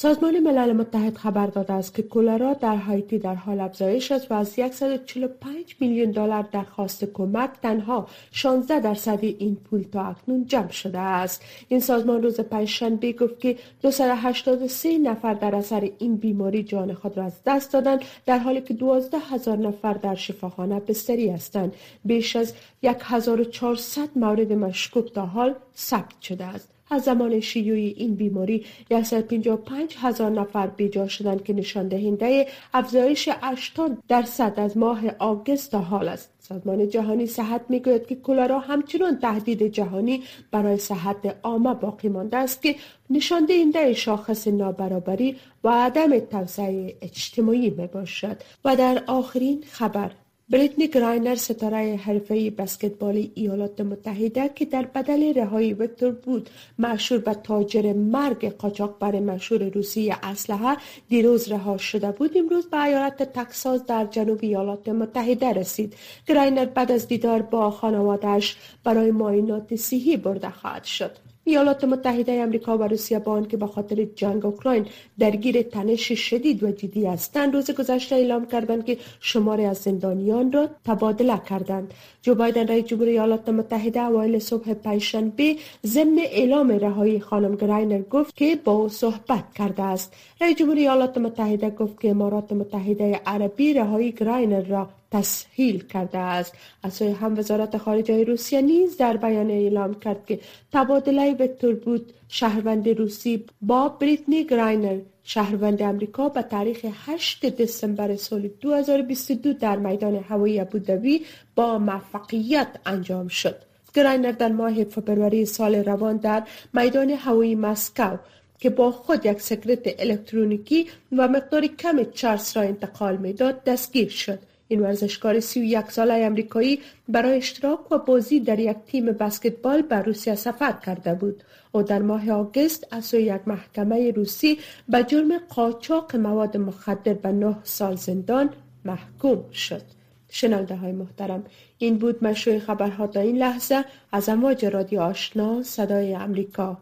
سازمان 0.00 0.40
ملل 0.40 0.72
متحد 0.72 1.16
خبر 1.16 1.46
داده 1.46 1.72
است 1.72 1.94
که 1.94 2.02
کلرا 2.02 2.54
در 2.54 2.76
هایتی 2.76 3.18
در 3.18 3.34
حال 3.34 3.60
افزایش 3.60 4.12
است 4.12 4.30
و 4.30 4.34
از 4.34 4.48
145 4.48 5.76
میلیون 5.80 6.10
دلار 6.10 6.48
درخواست 6.52 7.04
کمک 7.04 7.50
تنها 7.62 8.08
16 8.32 8.80
درصد 8.80 9.18
این 9.22 9.56
پول 9.56 9.82
تا 9.92 10.02
اکنون 10.02 10.46
جمع 10.46 10.70
شده 10.70 10.98
است. 10.98 11.42
این 11.68 11.80
سازمان 11.80 12.22
روز 12.22 12.40
پنجشنبه 12.40 13.12
گفت 13.12 13.40
که 13.40 13.56
283 13.82 14.98
نفر 14.98 15.34
در 15.34 15.54
اثر 15.54 15.90
این 15.98 16.16
بیماری 16.16 16.62
جان 16.62 16.94
خود 16.94 17.18
را 17.18 17.24
از 17.24 17.34
دست 17.46 17.72
دادند 17.72 18.00
در 18.26 18.38
حالی 18.38 18.60
که 18.60 18.74
12 18.74 19.18
هزار 19.18 19.58
نفر 19.58 19.92
در 19.92 20.14
شفاخانه 20.14 20.80
بستری 20.80 21.28
هستند. 21.28 21.74
بیش 22.04 22.36
از 22.36 22.54
1400 22.82 24.08
مورد 24.16 24.52
مشکوک 24.52 25.12
تا 25.12 25.26
حال 25.26 25.54
ثبت 25.76 26.20
شده 26.20 26.44
است. 26.44 26.77
از 26.90 27.02
زمان 27.02 27.40
شیوع 27.40 27.76
این 27.76 28.14
بیماری 28.14 28.64
155 28.90 29.96
هزار 29.98 30.30
نفر 30.30 30.66
بیجا 30.66 31.08
شدند 31.08 31.44
که 31.44 31.52
نشان 31.52 31.88
دهنده 31.88 32.46
افزایش 32.74 33.28
80 33.40 33.98
درصد 34.08 34.54
از 34.56 34.76
ماه 34.76 35.00
آگست 35.18 35.70
تا 35.70 35.78
حال 35.78 36.08
است. 36.08 36.30
سازمان 36.38 36.88
جهانی 36.88 37.26
صحت 37.26 37.60
می‌گوید 37.68 38.06
که 38.06 38.14
کلرا 38.14 38.58
همچنان 38.58 39.18
تهدید 39.18 39.62
جهانی 39.62 40.22
برای 40.50 40.76
صحت 40.76 41.36
عامه 41.42 41.74
باقی 41.74 42.08
مانده 42.08 42.36
است 42.36 42.62
که 42.62 42.74
نشان 43.10 43.44
دهنده 43.44 43.92
شاخص 43.92 44.48
نابرابری 44.48 45.36
و 45.64 45.68
عدم 45.68 46.18
توسعه 46.18 46.96
اجتماعی 47.02 47.70
می 47.70 47.86
باشد 47.86 48.36
و 48.64 48.76
در 48.76 49.02
آخرین 49.06 49.64
خبر 49.70 50.10
بریتنی 50.50 50.88
گراینر 50.88 51.34
ستاره 51.34 51.96
حرفه 51.96 52.50
بسکتبال 52.50 53.28
ایالات 53.34 53.80
متحده 53.80 54.50
که 54.54 54.64
در 54.64 54.82
بدل 54.82 55.34
رهایی 55.34 55.74
وکتور 55.74 56.12
بود 56.12 56.50
مشهور 56.78 57.20
به 57.20 57.34
تاجر 57.34 57.92
مرگ 57.92 58.56
قاچاقبر 58.56 59.20
مشهور 59.20 59.62
روسی 59.68 60.14
اسلحه 60.22 60.76
دیروز 61.08 61.48
رها 61.48 61.76
شده 61.76 62.12
بود. 62.12 62.38
امروز 62.38 62.66
به 62.66 62.82
ایالت 62.82 63.22
تکساس 63.22 63.84
در 63.84 64.04
جنوب 64.04 64.38
ایالات 64.42 64.88
متحده 64.88 65.52
رسید. 65.52 65.94
گراینر 66.26 66.64
بعد 66.64 66.92
از 66.92 67.08
دیدار 67.08 67.42
با 67.42 67.70
خانوادهش 67.70 68.56
برای 68.84 69.10
معاینات 69.10 69.76
صحی 69.76 70.16
برده 70.16 70.50
خواهد 70.50 70.84
شد. 70.84 71.27
ایالات 71.48 71.84
متحده 71.84 72.32
امریکا 72.32 72.78
و 72.78 72.82
روسیه 72.82 73.18
با 73.18 73.32
آنکه 73.32 73.56
به 73.56 73.66
خاطر 73.66 74.04
جنگ 74.04 74.46
اوکراین 74.46 74.86
درگیر 75.18 75.62
تنش 75.62 76.12
شدید 76.12 76.62
و 76.62 76.70
جدی 76.70 77.06
هستند 77.06 77.54
روز 77.54 77.70
گذشته 77.70 78.16
اعلام 78.16 78.46
کردند 78.46 78.84
که 78.84 78.98
شماری 79.20 79.64
از 79.64 79.78
زندانیان 79.78 80.52
را 80.52 80.68
تبادله 80.84 81.40
کردند. 81.50 81.94
جو 82.22 82.34
بایدن 82.34 82.66
رئیس 82.66 82.84
جمهور 82.84 83.08
ایالات 83.08 83.48
متحده 83.48 84.00
اوایل 84.00 84.38
صبح 84.38 84.74
پنجشنبه 84.74 85.56
ضمن 85.86 86.18
اعلام 86.18 86.70
رهایی 86.70 87.20
خانم 87.20 87.56
گراینر 87.56 88.02
گفت 88.02 88.36
که 88.36 88.56
با 88.64 88.72
او 88.72 88.88
صحبت 88.88 89.44
کرده 89.54 89.82
است. 89.82 90.12
رئیس 90.40 90.56
جمهور 90.56 90.76
ایالات 90.76 91.18
متحده 91.18 91.70
گفت 91.70 92.00
که 92.00 92.10
امارات 92.10 92.52
متحده 92.52 93.20
عربی 93.26 93.74
رهایی 93.74 94.12
گراینر 94.12 94.62
را 94.62 94.88
تسهیل 95.10 95.84
کرده 95.84 96.18
است. 96.18 96.52
از 96.82 96.92
سوی 96.94 97.10
هم 97.10 97.38
وزارت 97.38 97.76
خارجه 97.76 98.24
روسیه 98.24 98.62
نیز 98.62 98.96
در 98.96 99.16
بیانیه‌ای 99.16 99.50
اعلام 99.50 99.94
کرد 99.94 100.26
که 100.26 100.40
تبادله 100.72 101.32
ویکتور 101.32 101.74
بوت 101.74 102.12
شهروند 102.28 102.88
روسی 102.88 103.44
با 103.62 103.88
بریتنی 103.88 104.44
گراینر 104.44 104.98
شهروند 105.24 105.82
امریکا 105.82 106.28
به 106.28 106.42
تاریخ 106.42 106.86
8 107.06 107.46
دسامبر 107.46 108.16
سال 108.16 108.48
2022 108.60 109.52
در 109.52 109.76
میدان 109.76 110.16
هوایی 110.16 110.60
ابوظبی 110.60 111.24
با 111.54 111.78
موفقیت 111.78 112.68
انجام 112.86 113.28
شد. 113.28 113.56
گراینر 113.94 114.32
در 114.32 114.52
ماه 114.52 114.84
فبروری 114.84 115.44
سال 115.44 115.74
روان 115.74 116.16
در 116.16 116.42
میدان 116.74 117.10
هوایی 117.10 117.54
مسکو 117.54 118.16
که 118.60 118.70
با 118.70 118.90
خود 118.90 119.26
یک 119.26 119.40
سگرت 119.40 120.00
الکترونیکی 120.00 120.86
و 121.16 121.28
مقدار 121.28 121.66
کم 121.66 122.04
چرس 122.04 122.56
را 122.56 122.62
انتقال 122.62 123.16
می‌داد 123.16 123.64
دستگیر 123.64 124.08
شد. 124.08 124.38
این 124.68 124.80
ورزشکار 124.80 125.40
31 125.40 125.90
ساله 125.90 126.14
امریکایی 126.14 126.80
برای 127.08 127.36
اشتراک 127.36 127.92
و 127.92 127.98
بازی 127.98 128.40
در 128.40 128.58
یک 128.58 128.76
تیم 128.86 129.06
بسکتبال 129.06 129.82
به 129.82 129.96
روسیه 129.96 130.34
سفر 130.34 130.72
کرده 130.72 131.14
بود. 131.14 131.42
او 131.72 131.82
در 131.82 132.02
ماه 132.02 132.30
آگست 132.30 132.86
از 132.90 133.04
سوی 133.04 133.22
یک 133.22 133.40
محکمه 133.46 134.10
روسی 134.10 134.58
به 134.88 135.02
جرم 135.02 135.38
قاچاق 135.38 136.16
مواد 136.16 136.56
مخدر 136.56 137.14
به 137.14 137.32
نه 137.32 137.56
سال 137.62 137.96
زندان 137.96 138.50
محکوم 138.84 139.50
شد. 139.52 139.82
شنونده 140.30 140.76
های 140.76 140.92
محترم 140.92 141.44
این 141.78 141.98
بود 141.98 142.24
مشروع 142.24 142.58
خبرها 142.58 143.06
تا 143.06 143.20
این 143.20 143.38
لحظه. 143.38 143.84
از 144.12 144.28
امواج 144.28 144.64
رادیو 144.64 145.00
آشنا 145.00 145.62
صدای 145.62 146.14
امریکا. 146.14 146.78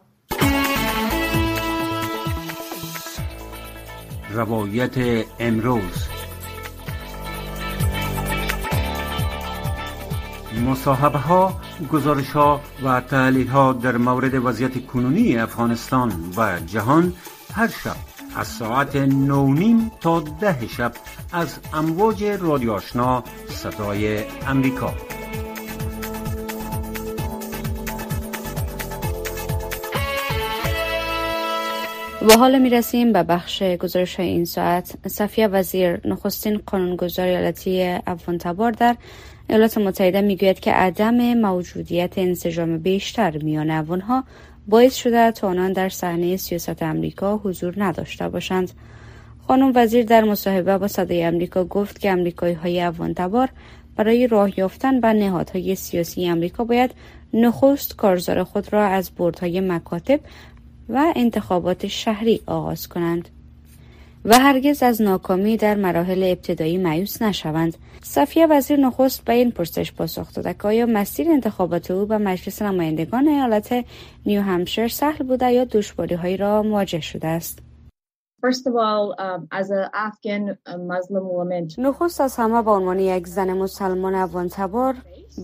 روایت 4.32 5.24
امروز. 5.38 6.15
مصاحبه 10.66 11.18
ها 11.18 11.60
گزارش 11.92 12.30
ها 12.30 12.60
و 12.84 13.00
تحلیل 13.00 13.48
ها 13.48 13.72
در 13.72 13.96
مورد 13.96 14.34
وضعیت 14.34 14.86
کنونی 14.86 15.38
افغانستان 15.38 16.12
و 16.36 16.60
جهان 16.66 17.12
هر 17.54 17.68
شب 17.68 17.96
از 18.36 18.46
ساعت 18.46 18.96
نونیم 18.96 19.90
تا 20.00 20.20
ده 20.20 20.66
شب 20.68 20.92
از 21.32 21.58
امواج 21.72 22.24
رادیو 22.24 22.72
آشنا 22.72 23.24
صدای 23.48 24.24
امریکا. 24.46 24.94
و 32.22 32.38
حالا 32.38 32.58
می 32.58 32.70
رسیم 32.70 33.12
به 33.12 33.22
بخش 33.22 33.62
گزارش 33.62 34.20
این 34.20 34.44
ساعت. 34.44 35.08
صفیه 35.08 35.48
وزیر 35.48 36.00
نخستین 36.08 36.60
قانونگذار 36.66 37.26
ایالتی 37.26 37.98
افغان 38.06 38.38
تبار 38.38 38.70
در 38.70 38.96
ایالات 39.48 39.78
متحده 39.78 40.20
می‌گوید 40.20 40.60
که 40.60 40.72
عدم 40.72 41.34
موجودیت 41.34 42.18
انسجام 42.18 42.78
بیشتر 42.78 43.38
میان 43.38 43.70
افغانها 43.70 44.24
باعث 44.68 44.94
شده 44.94 45.30
تا 45.30 45.48
آنان 45.48 45.72
در 45.72 45.88
صحنه 45.88 46.36
سیاست 46.36 46.82
امریکا 46.82 47.36
حضور 47.36 47.74
نداشته 47.76 48.28
باشند 48.28 48.70
خانم 49.48 49.72
وزیر 49.74 50.04
در 50.04 50.24
مصاحبه 50.24 50.78
با 50.78 50.88
صدای 50.88 51.24
امریکا 51.24 51.64
گفت 51.64 52.00
که 52.00 52.10
امریکایی 52.10 52.54
های 52.54 52.80
افغان 52.80 53.14
تبار 53.14 53.48
برای 53.96 54.26
راه 54.26 54.58
یافتن 54.58 55.00
به 55.00 55.12
نهادهای 55.12 55.74
سیاسی 55.74 56.28
امریکا 56.28 56.64
باید 56.64 56.90
نخست 57.34 57.96
کارزار 57.96 58.44
خود 58.44 58.72
را 58.72 58.86
از 58.86 59.10
بردهای 59.10 59.60
مکاتب 59.60 60.20
و 60.88 61.12
انتخابات 61.16 61.86
شهری 61.86 62.40
آغاز 62.46 62.88
کنند. 62.88 63.28
و 64.26 64.38
هرگز 64.38 64.82
از 64.82 65.02
ناکامی 65.02 65.56
در 65.56 65.74
مراحل 65.74 66.22
ابتدایی 66.22 66.78
مایوس 66.78 67.22
نشوند. 67.22 67.76
صفیه 68.02 68.46
وزیر 68.46 68.80
نخست 68.80 69.24
به 69.24 69.32
این 69.32 69.50
پرسش 69.50 69.92
پاسخ 69.92 70.32
داد. 70.32 70.56
که 70.56 70.68
آیا 70.68 70.86
مسیر 70.86 71.30
انتخابات 71.30 71.90
او 71.90 72.06
به 72.06 72.18
مجلس 72.18 72.62
نمایندگان 72.62 73.28
ایالت 73.28 73.84
نیو 74.26 74.42
همشر 74.42 74.88
سهل 74.88 75.26
بوده 75.26 75.52
یا 75.52 75.64
دشواری 75.64 76.14
هایی 76.14 76.36
را 76.36 76.62
مواجه 76.62 77.00
شده 77.00 77.28
است؟ 77.28 77.58
Um, 78.46 79.48
نخست 81.78 82.20
از 82.20 82.36
همه 82.36 82.62
به 82.62 82.70
عنوان 82.70 82.98
یک 82.98 83.26
زن 83.26 83.52
مسلمان 83.52 84.14
افغان 84.14 84.48
تبار 84.48 84.94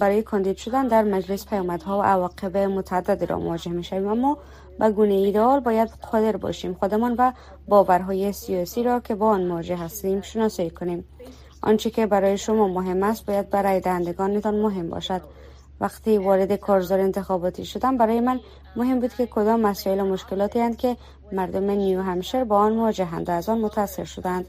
برای 0.00 0.22
کاندید 0.22 0.56
شدن 0.56 0.88
در 0.88 1.02
مجلس 1.02 1.46
پیامدها 1.46 1.98
و 1.98 2.02
عواقب 2.02 2.56
متعددی 2.56 3.26
را 3.26 3.38
مواجه 3.38 3.70
می 3.70 3.84
شویم 3.84 4.08
اما 4.08 4.38
به 4.78 4.90
گونه 4.90 5.14
ایدئال 5.14 5.60
باید 5.60 5.88
قادر 6.12 6.36
باشیم 6.36 6.74
خودمان 6.74 7.14
و 7.18 7.32
باورهای 7.68 8.32
سیاسی 8.32 8.82
را 8.82 9.00
که 9.00 9.14
با 9.14 9.28
آن 9.28 9.46
مواجه 9.46 9.76
هستیم 9.76 10.20
شناسایی 10.20 10.70
کنیم. 10.70 11.04
آنچه 11.62 11.90
که 11.90 12.06
برای 12.06 12.38
شما 12.38 12.68
مهم 12.68 13.02
است 13.02 13.26
باید 13.26 13.50
برای 13.50 13.80
دهندگانتان 13.80 14.54
مهم 14.54 14.90
باشد. 14.90 15.22
وقتی 15.80 16.18
وارد 16.18 16.52
کارزار 16.52 17.00
انتخاباتی 17.00 17.64
شدم 17.64 17.96
برای 17.96 18.20
من 18.20 18.40
مهم 18.76 19.00
بود 19.00 19.14
که 19.14 19.26
کدام 19.26 19.60
مسائل 19.60 20.00
و 20.00 20.04
مشکلاتی 20.04 20.58
هستند 20.58 20.76
که 20.76 20.96
مردم 21.32 21.70
نیو 21.70 22.00
همشر 22.00 22.44
با 22.44 22.56
آن 22.56 22.72
مواجهند 22.72 23.28
و 23.28 23.32
از 23.32 23.48
آن 23.48 23.60
متاثر 23.60 24.04
شدند 24.04 24.46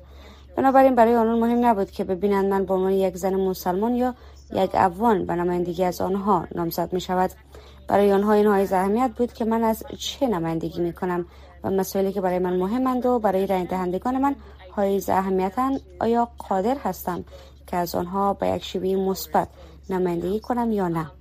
بنابراین 0.56 0.96
برای 0.96 1.16
آنان 1.16 1.40
مهم 1.40 1.66
نبود 1.66 1.92
که 1.92 2.04
ببینند 2.04 2.46
من 2.46 2.66
به 2.66 2.74
عنوان 2.74 2.92
یک 2.92 3.18
زن 3.18 3.36
مسلمان 3.36 3.96
یا 3.96 4.16
یک 4.54 4.70
افغان 4.74 5.26
به 5.26 5.36
نمایندگی 5.36 5.84
از 5.84 6.02
آنها 6.02 6.48
نامزد 6.56 6.94
می 6.94 7.02
شود 7.02 7.32
برای 7.88 8.12
آنها 8.12 8.34
این 8.34 8.48
های 8.48 8.68
اهمیت 8.72 9.12
بود 9.18 9.34
که 9.34 9.46
من 9.46 9.64
از 9.64 9.84
چه 9.98 10.28
نمایندگی 10.28 10.82
می 10.82 10.94
کنم 10.94 11.26
و 11.64 11.70
مسائلی 11.70 12.12
که 12.14 12.22
برای 12.22 12.40
من 12.40 12.56
مهمند 12.56 13.06
و 13.06 13.20
برای 13.20 13.48
رای 13.48 13.66
دهندگان 13.66 14.18
من 14.18 14.36
های 14.76 15.02
اهمیتن 15.08 15.72
آیا 16.00 16.30
قادر 16.38 16.78
هستم 16.84 17.24
که 17.68 17.78
از 17.78 17.96
آنها 17.96 18.34
به 18.34 18.48
یک 18.48 18.64
شیوه 18.64 19.10
مثبت 19.10 19.48
نمایندگی 19.90 20.40
کنم 20.40 20.72
یا 20.72 20.88
نه؟ 20.88 21.12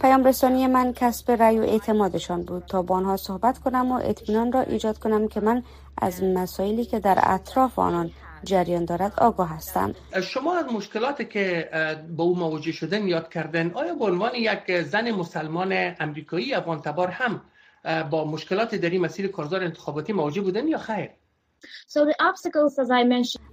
پیام 0.00 0.24
رسانی 0.24 0.66
من 0.66 0.92
کسب 0.92 1.30
رأی 1.30 1.58
و 1.58 1.62
اعتمادشان 1.62 2.42
بود 2.42 2.64
تا 2.66 2.82
با 2.82 2.94
آنها 2.94 3.16
صحبت 3.16 3.58
کنم 3.58 3.92
و 3.92 4.00
اطمینان 4.04 4.52
را 4.52 4.60
ایجاد 4.60 4.98
کنم 4.98 5.28
که 5.28 5.40
من 5.40 5.62
از 5.98 6.22
مسائلی 6.22 6.84
که 6.84 7.00
در 7.00 7.18
اطراف 7.22 7.78
آنان 7.78 8.10
جریان 8.46 8.84
دارد 8.84 9.12
آگاه 9.18 9.50
هستم 9.50 9.94
شما 10.22 10.56
از 10.56 10.66
مشکلاتی 10.72 11.24
که 11.24 11.70
با 12.16 12.24
او 12.24 12.38
مواجه 12.38 12.72
شدن 12.72 13.08
یاد 13.08 13.28
کردن 13.28 13.70
آیا 13.74 13.94
به 13.94 14.04
عنوان 14.04 14.34
یک 14.34 14.80
زن 14.82 15.10
مسلمان 15.10 15.94
امریکایی 16.00 16.54
افغان 16.54 16.80
تبار 16.80 17.08
هم 17.08 17.40
با 18.10 18.24
مشکلات 18.24 18.74
در 18.74 18.90
این 18.90 19.00
مسیر 19.00 19.28
کارزار 19.28 19.64
انتخاباتی 19.64 20.12
مواجه 20.12 20.40
بودن 20.40 20.68
یا 20.68 20.78
خیر؟ 20.78 21.10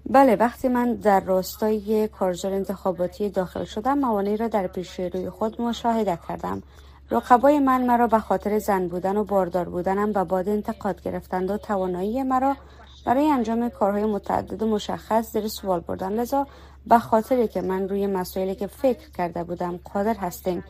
بله 0.06 0.36
وقتی 0.36 0.68
من 0.68 0.94
در 0.96 1.20
راستای 1.20 2.08
کارزار 2.08 2.54
انتخاباتی 2.54 3.30
داخل 3.30 3.64
شدم 3.64 3.98
موانعی 3.98 4.38
را 4.38 4.48
در 4.48 4.68
پیش 4.68 5.00
روی 5.00 5.30
خود 5.30 5.62
مشاهده 5.62 6.20
کردم. 6.28 6.64
رقبای 7.12 7.60
من 7.60 7.86
مرا 7.86 8.08
به 8.08 8.20
خاطر 8.20 8.60
زن 8.60 8.88
بودن 8.88 9.18
و 9.18 9.24
باردار 9.24 9.70
بودنم 9.70 10.12
و 10.16 10.26
باد 10.26 10.50
انتقاد 10.50 11.02
گرفتند 11.02 11.52
و 11.52 11.58
توانایی 11.58 12.24
مرا 12.24 12.56
برای 13.06 13.32
انجام 13.32 13.70
کارهای 13.70 14.06
متعدد 14.06 14.64
و 14.64 14.68
مشخص 14.68 15.32
زیر 15.32 15.48
سوال 15.48 15.80
بردن. 15.80 16.14
لذا 16.14 16.48
به 16.88 17.00
خاطری 17.00 17.48
که 17.48 17.62
من 17.62 17.90
روی 17.90 18.08
مسائلی 18.08 18.56
که 18.56 18.68
فکر 18.68 19.10
کرده 19.10 19.44
بودم 19.44 19.80
قادر 19.94 20.14
هستیم 20.14 20.64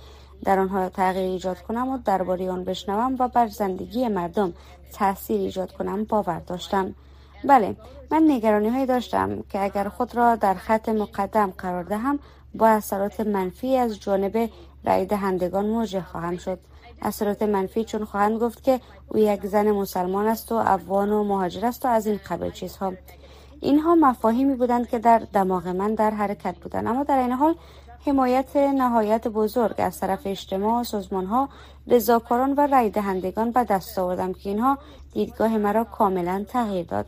در 0.44 0.60
آنها 0.60 0.90
تغییر 0.90 1.32
ایجاد 1.32 1.62
کنم 1.62 1.90
و 1.90 1.98
درباره 2.06 2.52
آن 2.52 2.64
بشنوم 2.64 3.16
و 3.20 3.28
بر 3.28 3.48
زندگی 3.48 4.08
مردم 4.08 4.54
تاثیر 4.94 5.40
ایجاد 5.40 5.72
کنم 5.72 6.04
باور 6.04 6.40
داشتم. 6.40 6.96
بله 7.44 7.76
من 8.12 8.24
نگرانی 8.28 8.70
هایی 8.70 8.86
داشتم 8.86 9.42
که 9.50 9.64
اگر 9.64 9.90
خود 9.90 10.16
را 10.16 10.36
در 10.36 10.54
خط 10.54 10.90
مقدم 10.90 11.54
قرار 11.58 11.84
دهم 11.84 12.20
با 12.56 12.68
اثرات 12.68 13.20
منفی 13.20 13.78
از 13.78 14.00
جانب 14.00 14.50
رای 14.86 15.06
دهندگان 15.06 15.66
مواجه 15.66 16.02
خواهم 16.02 16.38
شد. 16.38 16.60
اثرات 17.04 17.42
منفی 17.42 17.84
چون 17.84 18.06
خواهند 18.06 18.42
گفت 18.42 18.64
که 18.64 18.80
او 19.08 19.18
یک 19.20 19.46
زن 19.46 19.72
مسلمان 19.72 20.28
است 20.28 20.52
و 20.52 20.56
افغان 20.56 21.12
و 21.12 21.24
مهاجر 21.24 21.66
است 21.66 21.86
و 21.86 21.88
از 21.88 22.08
این 22.08 22.20
قبل 22.30 22.50
چیزها. 22.50 22.94
اینها 23.62 23.96
مفاهیمی 23.96 24.56
بودند 24.56 24.90
که 24.90 25.00
در 25.00 25.22
دماغ 25.34 25.68
من 25.68 25.96
در 25.96 26.12
حرکت 26.12 26.56
بودند. 26.56 26.88
اما 26.88 27.04
در 27.04 27.18
این 27.18 27.32
حال 27.32 27.56
حمایت 28.06 28.56
نهایت 28.56 29.28
بزرگ 29.28 29.76
از 29.78 30.00
طرف 30.00 30.20
اجتماع 30.26 30.84
سازمان 30.84 31.26
ها 31.26 31.50
رضاکاران 31.88 32.54
و 32.54 32.68
رای 32.68 32.90
دهندگان 32.90 33.52
به 33.52 33.64
دست 33.64 34.00
آوردم 34.00 34.34
که 34.34 34.50
اینها 34.50 34.78
دیدگاه 35.14 35.58
مرا 35.58 35.84
کاملا 35.84 36.46
تغییر 36.50 36.86
داد. 36.86 37.06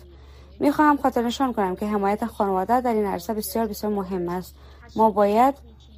می‌خواهم 0.59 0.97
خاطر 0.97 1.21
نشان 1.21 1.53
کنم 1.53 1.75
که 1.75 1.85
حمایت 1.85 2.25
خانواده 2.25 2.81
در 2.81 2.93
این 2.93 3.05
عرصه 3.05 3.33
بسیار 3.33 3.67
بسیار 3.67 3.93
مهم 3.93 4.29
است. 4.29 4.55
ما 4.95 5.09
باید 5.09 5.55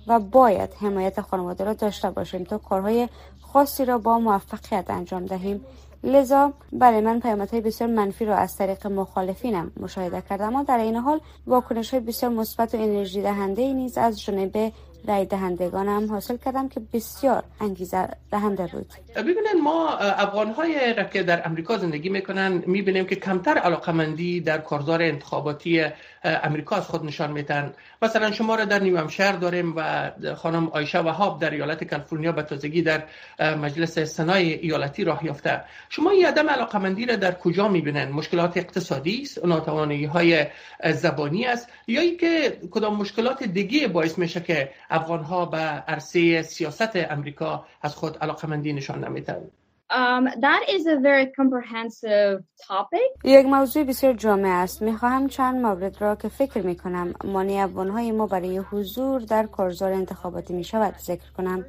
و 0.08 0.20
باید 0.20 0.70
حمایت 0.82 1.22
خانواده 1.22 1.64
را 1.64 1.74
داشته 1.74 2.10
باشیم 2.10 2.44
تا 2.44 2.58
کارهای 2.58 3.10
خاصی 3.58 3.86
را 3.86 3.98
با 3.98 4.20
موفقیت 4.20 4.90
انجام 4.90 5.26
دهیم. 5.26 5.66
لذا 6.04 6.54
برای 6.72 7.02
من 7.02 7.20
پیامت 7.20 7.52
های 7.52 7.62
بسیار 7.62 7.90
منفی 7.90 8.26
را 8.26 8.36
از 8.36 8.56
طریق 8.58 8.88
مخالفینم 8.88 9.72
مشاهده 9.80 10.24
کردم 10.30 10.48
اما 10.48 10.64
در 10.64 10.78
این 10.78 10.96
حال 10.96 11.20
واکنش 11.48 11.90
های 11.94 12.00
بسیار 12.00 12.32
مثبت 12.32 12.76
و 12.76 12.78
انرژی 12.78 13.22
دهنده 13.22 13.74
نیز 13.74 13.98
از 13.98 14.22
جانب 14.22 14.72
رای 15.08 15.26
دهندگانم 15.26 16.10
حاصل 16.10 16.38
کردم 16.46 16.70
که 16.70 16.82
بسیار 16.94 17.44
انگیزه 17.62 18.08
دهنده 18.32 18.68
بود. 18.68 18.94
ببینن 19.16 19.62
ما 19.64 19.90
افغان 19.98 20.52
های 20.52 20.96
که 21.14 21.24
در 21.24 21.48
امریکا 21.48 21.78
زندگی 21.78 22.10
می‌کنن 22.10 22.64
می‌بینیم 22.66 23.06
که 23.06 23.16
کمتر 23.16 23.58
علاقمندی 23.58 24.42
در 24.42 24.58
کارزار 24.58 25.02
انتخاباتی 25.02 25.86
امریکا 26.24 26.76
از 26.76 26.88
خود 26.88 27.06
نشان 27.06 27.32
میدن. 27.32 27.74
مثلا 28.02 28.32
شما 28.32 28.56
را 28.56 28.66
در 28.66 28.80
نیومشهر 28.80 29.32
داریم 29.32 29.74
و 29.76 30.12
خانم 30.36 30.68
آیشه 30.68 31.00
وهاب 31.00 31.42
در 31.42 31.50
ایالت 31.50 31.84
کالیفرنیا 31.84 32.32
به 32.32 32.44
تازگی 32.44 32.82
در 32.82 33.04
مجلس 33.40 34.00
سنای 34.00 34.54
ایالتی 34.54 35.04
راه 35.04 35.26
یافته. 35.26 35.62
شما 35.90 36.10
این 36.10 36.26
عدم 36.26 36.50
علاقمندی 36.50 37.06
را 37.06 37.16
در 37.16 37.32
کجا 37.32 37.68
می‌بینن؟ 37.68 38.10
مشکلات 38.10 38.58
اقتصادی 38.58 39.22
است 39.22 39.46
ناتوانی 39.46 40.06
های 40.06 40.46
زبانی 40.94 41.46
است 41.46 41.70
یا 41.88 42.02
اینکه 42.02 42.58
کدام 42.72 42.96
مشکلات 42.96 43.44
دیگه 43.44 43.88
باعث 43.88 44.18
میشه 44.18 44.40
که 44.40 44.70
افغان 44.90 45.24
ها 45.24 45.46
به 45.46 45.58
عرصه 45.58 46.42
سیاست 46.42 46.96
امریکا 46.96 47.66
از 47.82 47.96
خود 47.96 48.18
علاقمندی 48.18 48.74
نشان 48.74 49.04
نمیدن 49.04 49.42
Um, 49.90 50.28
that 50.42 50.64
is 50.68 50.86
a 50.86 51.00
very 51.00 51.28
comprehensive 51.28 52.44
topic. 52.68 53.10
یک 53.24 53.46
موضوع 53.46 53.84
بسیار 53.84 54.14
جامع 54.14 54.50
است. 54.50 54.82
می‌خواهم 54.82 55.28
چند 55.28 55.62
مورد 55.62 56.02
را 56.02 56.16
که 56.16 56.30
فکر 56.30 56.62
می 56.62 56.76
کنم 56.76 57.14
مانع 57.24 57.54
افغانهای 57.54 58.12
ما 58.12 58.28
برای 58.28 58.58
حضور 58.58 59.22
در 59.22 59.46
کارزار 59.46 59.92
انتخاباتی 59.92 60.54
می 60.54 60.64
شود 60.64 60.98
ذکر 60.98 61.32
کنم. 61.38 61.66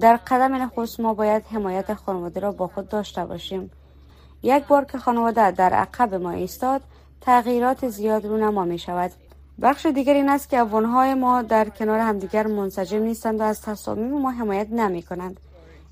در 0.00 0.16
قدم 0.16 0.54
نخست 0.54 1.00
ما 1.00 1.14
باید 1.14 1.42
حمایت 1.52 1.94
خانواده 1.94 2.40
را 2.40 2.52
با 2.52 2.66
خود 2.66 2.88
داشته 2.88 3.24
باشیم. 3.24 3.70
یک 4.42 4.66
بار 4.66 4.84
که 4.84 4.98
خانواده 4.98 5.50
در 5.50 5.72
عقب 5.72 6.14
ما 6.14 6.30
ایستاد 6.30 6.80
تغییرات 7.20 7.88
زیاد 7.88 8.24
رونما 8.24 8.64
می 8.64 8.78
شود. 8.78 9.10
بخش 9.62 9.86
دیگر 9.86 10.14
این 10.14 10.28
است 10.28 10.48
که 10.50 10.58
افغانهای 10.58 11.14
ما 11.14 11.42
در 11.42 11.68
کنار 11.68 11.98
همدیگر 11.98 12.46
منسجم 12.46 13.02
نیستند 13.02 13.40
و 13.40 13.42
از 13.42 13.62
تصامیم 13.62 14.10
ما 14.10 14.30
حمایت 14.30 14.70
نمی 14.70 15.02
کنند. 15.02 15.40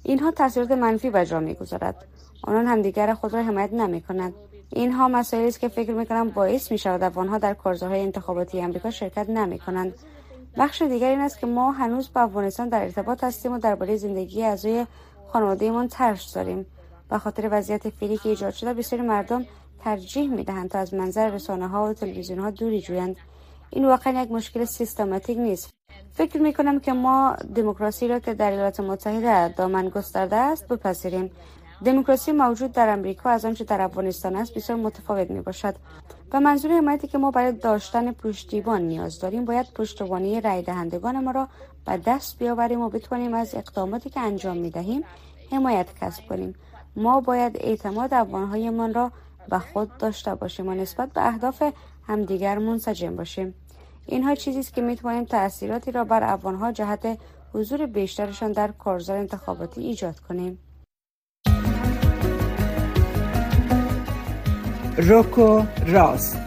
اینها 0.02 0.30
تاثیرات 0.30 0.70
منفی 0.70 1.10
به 1.10 1.26
جا 1.26 1.40
می‌گذارد. 1.40 2.06
آنان 2.42 2.66
همدیگر 2.66 3.14
خود 3.14 3.34
را 3.34 3.42
حمایت 3.42 3.72
نمی 3.72 4.00
کنند 4.00 4.34
اینها 4.68 5.08
مسائلی 5.08 5.48
است 5.48 5.60
که 5.60 5.68
فکر 5.68 5.92
می 5.92 6.06
کنم 6.06 6.30
باعث 6.30 6.72
می 6.72 6.78
شود 6.78 7.02
افغانها 7.02 7.38
در 7.38 7.54
کارزارهای 7.54 8.00
انتخاباتی 8.00 8.60
امریکا 8.60 8.90
شرکت 8.90 9.30
نمی 9.30 9.58
کنند 9.58 9.94
بخش 10.56 10.82
دیگر 10.82 11.08
این 11.08 11.20
است 11.20 11.38
که 11.38 11.46
ما 11.46 11.72
هنوز 11.72 12.12
با 12.12 12.20
افغانستان 12.20 12.68
در 12.68 12.82
ارتباط 12.82 13.24
هستیم 13.24 13.52
و 13.52 13.58
درباره 13.58 13.96
زندگی 13.96 14.44
اعضای 14.44 14.86
خانوادهمان 15.28 15.88
ترس 15.88 16.34
داریم. 16.34 16.66
به 17.10 17.18
خاطر 17.18 17.48
وضعیت 17.52 17.88
فعلی 17.88 18.16
که 18.16 18.28
ایجاد 18.28 18.52
شده 18.52 18.74
بسیاری 18.74 19.06
مردم 19.06 19.46
ترجیح 19.84 20.30
می 20.30 20.44
دهند 20.44 20.70
تا 20.70 20.78
از 20.78 20.94
منظر 20.94 21.30
رسانه 21.30 21.68
ها 21.68 21.88
و 21.88 21.92
تلویزیون 21.92 22.38
ها 22.38 22.50
دوری 22.50 22.80
جویند. 22.80 23.16
این 23.72 23.84
واقعا 23.84 24.22
یک 24.22 24.30
مشکل 24.30 24.64
سیستماتیک 24.64 25.38
نیست. 25.38 25.70
فکر 26.14 26.40
می 26.40 26.52
کنم 26.52 26.80
که 26.80 26.92
ما 26.92 27.36
دموکراسی 27.54 28.08
را 28.08 28.18
که 28.18 28.34
در 28.34 28.50
ایالات 28.50 28.80
متحده 28.80 29.48
دامن 29.48 29.88
گسترده 29.88 30.36
است 30.36 30.68
بپذیریم. 30.68 31.30
دموکراسی 31.84 32.32
موجود 32.32 32.72
در 32.72 32.88
امریکا 32.88 33.30
از 33.30 33.44
آنچه 33.44 33.64
در 33.64 33.80
افغانستان 33.80 34.36
است 34.36 34.54
بسیار 34.54 34.78
متفاوت 34.78 35.30
می 35.30 35.40
باشد 35.40 35.74
و 36.32 36.40
منظور 36.40 36.70
حمایتی 36.72 37.06
که 37.08 37.18
ما 37.18 37.30
برای 37.30 37.52
داشتن 37.52 38.12
پشتیبان 38.12 38.82
نیاز 38.82 39.18
داریم 39.20 39.44
باید 39.44 39.66
پشتوانه 39.74 40.40
رای 40.40 40.62
دهندگان 40.62 41.24
ما 41.24 41.30
را 41.30 41.48
به 41.86 41.96
دست 42.06 42.38
بیاوریم 42.38 42.80
و 42.80 42.88
بتوانیم 42.88 43.34
از 43.34 43.54
اقداماتی 43.54 44.10
که 44.10 44.20
انجام 44.20 44.56
می 44.56 44.70
دهیم 44.70 45.04
حمایت 45.50 45.86
کسب 46.00 46.26
کنیم. 46.26 46.54
ما 46.96 47.20
باید 47.20 47.56
اعتماد 47.60 48.14
افغانهایمان 48.14 48.94
را 48.94 49.12
به 49.48 49.58
خود 49.58 49.96
داشته 49.98 50.34
باشیم 50.34 50.68
و 50.68 50.74
نسبت 50.74 51.12
به 51.12 51.26
اهداف 51.26 51.62
همدیگر 52.08 52.58
منسجم 52.58 53.16
باشیم. 53.16 53.54
اینها 54.06 54.34
چیزی 54.34 54.58
است 54.58 54.74
که 54.74 54.80
می‌توانیم 54.80 55.24
تاثیراتی 55.24 55.92
را 55.92 56.04
بر 56.04 56.22
افغانها 56.22 56.72
جهت 56.72 57.18
حضور 57.54 57.86
بیشترشان 57.86 58.52
در 58.52 58.68
کارزار 58.68 59.16
انتخاباتی 59.16 59.80
ایجاد 59.80 60.20
کنیم. 60.20 60.58
روکو 64.96 65.62
راست. 65.86 66.38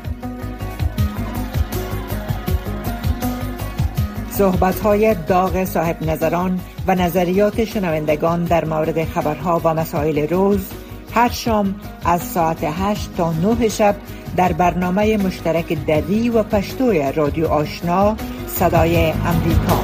صحبت 4.32 4.80
های 4.80 5.16
داغ 5.16 5.64
صاحب 5.64 6.04
نظران 6.04 6.60
و 6.88 6.96
نظریات 6.96 7.66
شنوندگان 7.66 8.44
در 8.44 8.66
مورد 8.66 9.04
خبرها 9.04 9.62
و 9.64 9.74
مسائل 9.74 10.28
روز 10.28 10.72
هر 11.14 11.30
شام 11.30 11.76
از 12.06 12.22
ساعت 12.22 12.64
8 12.64 13.16
تا 13.18 13.34
9 13.34 13.70
شب 13.70 13.96
در 14.36 14.54
برنامه 14.54 15.18
مشترک 15.18 15.86
دری 15.88 16.30
و 16.30 16.44
پشتوی 16.44 17.12
رادیو 17.12 17.48
آشنا 17.48 18.18
صدای 18.48 19.12
امریکا. 19.12 19.84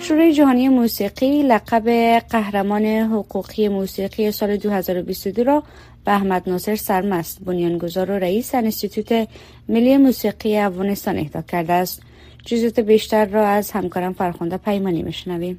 شورای 0.00 0.32
جهانی 0.32 0.68
موسیقی 0.68 1.42
لقب 1.42 1.88
قهرمان 2.30 2.84
حقوقی 2.86 3.68
موسیقی 3.68 4.30
سال 4.32 4.56
2022 4.56 5.44
را 5.44 5.62
به 6.04 6.12
احمد 6.12 6.48
ناصر 6.48 6.76
سرمست 6.76 7.40
بنیانگذار 7.44 8.10
و 8.10 8.14
رئیس 8.14 8.54
انستیتوت 8.54 9.28
ملی 9.68 9.96
موسیقی 9.96 10.56
افغانستان 10.56 11.18
اهدا 11.18 11.42
کرده 11.42 11.72
است. 11.72 12.02
جزئیات 12.44 12.80
بیشتر 12.80 13.24
را 13.24 13.46
از 13.46 13.70
همکارم 13.70 14.12
فرخنده 14.12 14.56
پیمانی 14.56 15.02
میشنویم. 15.02 15.58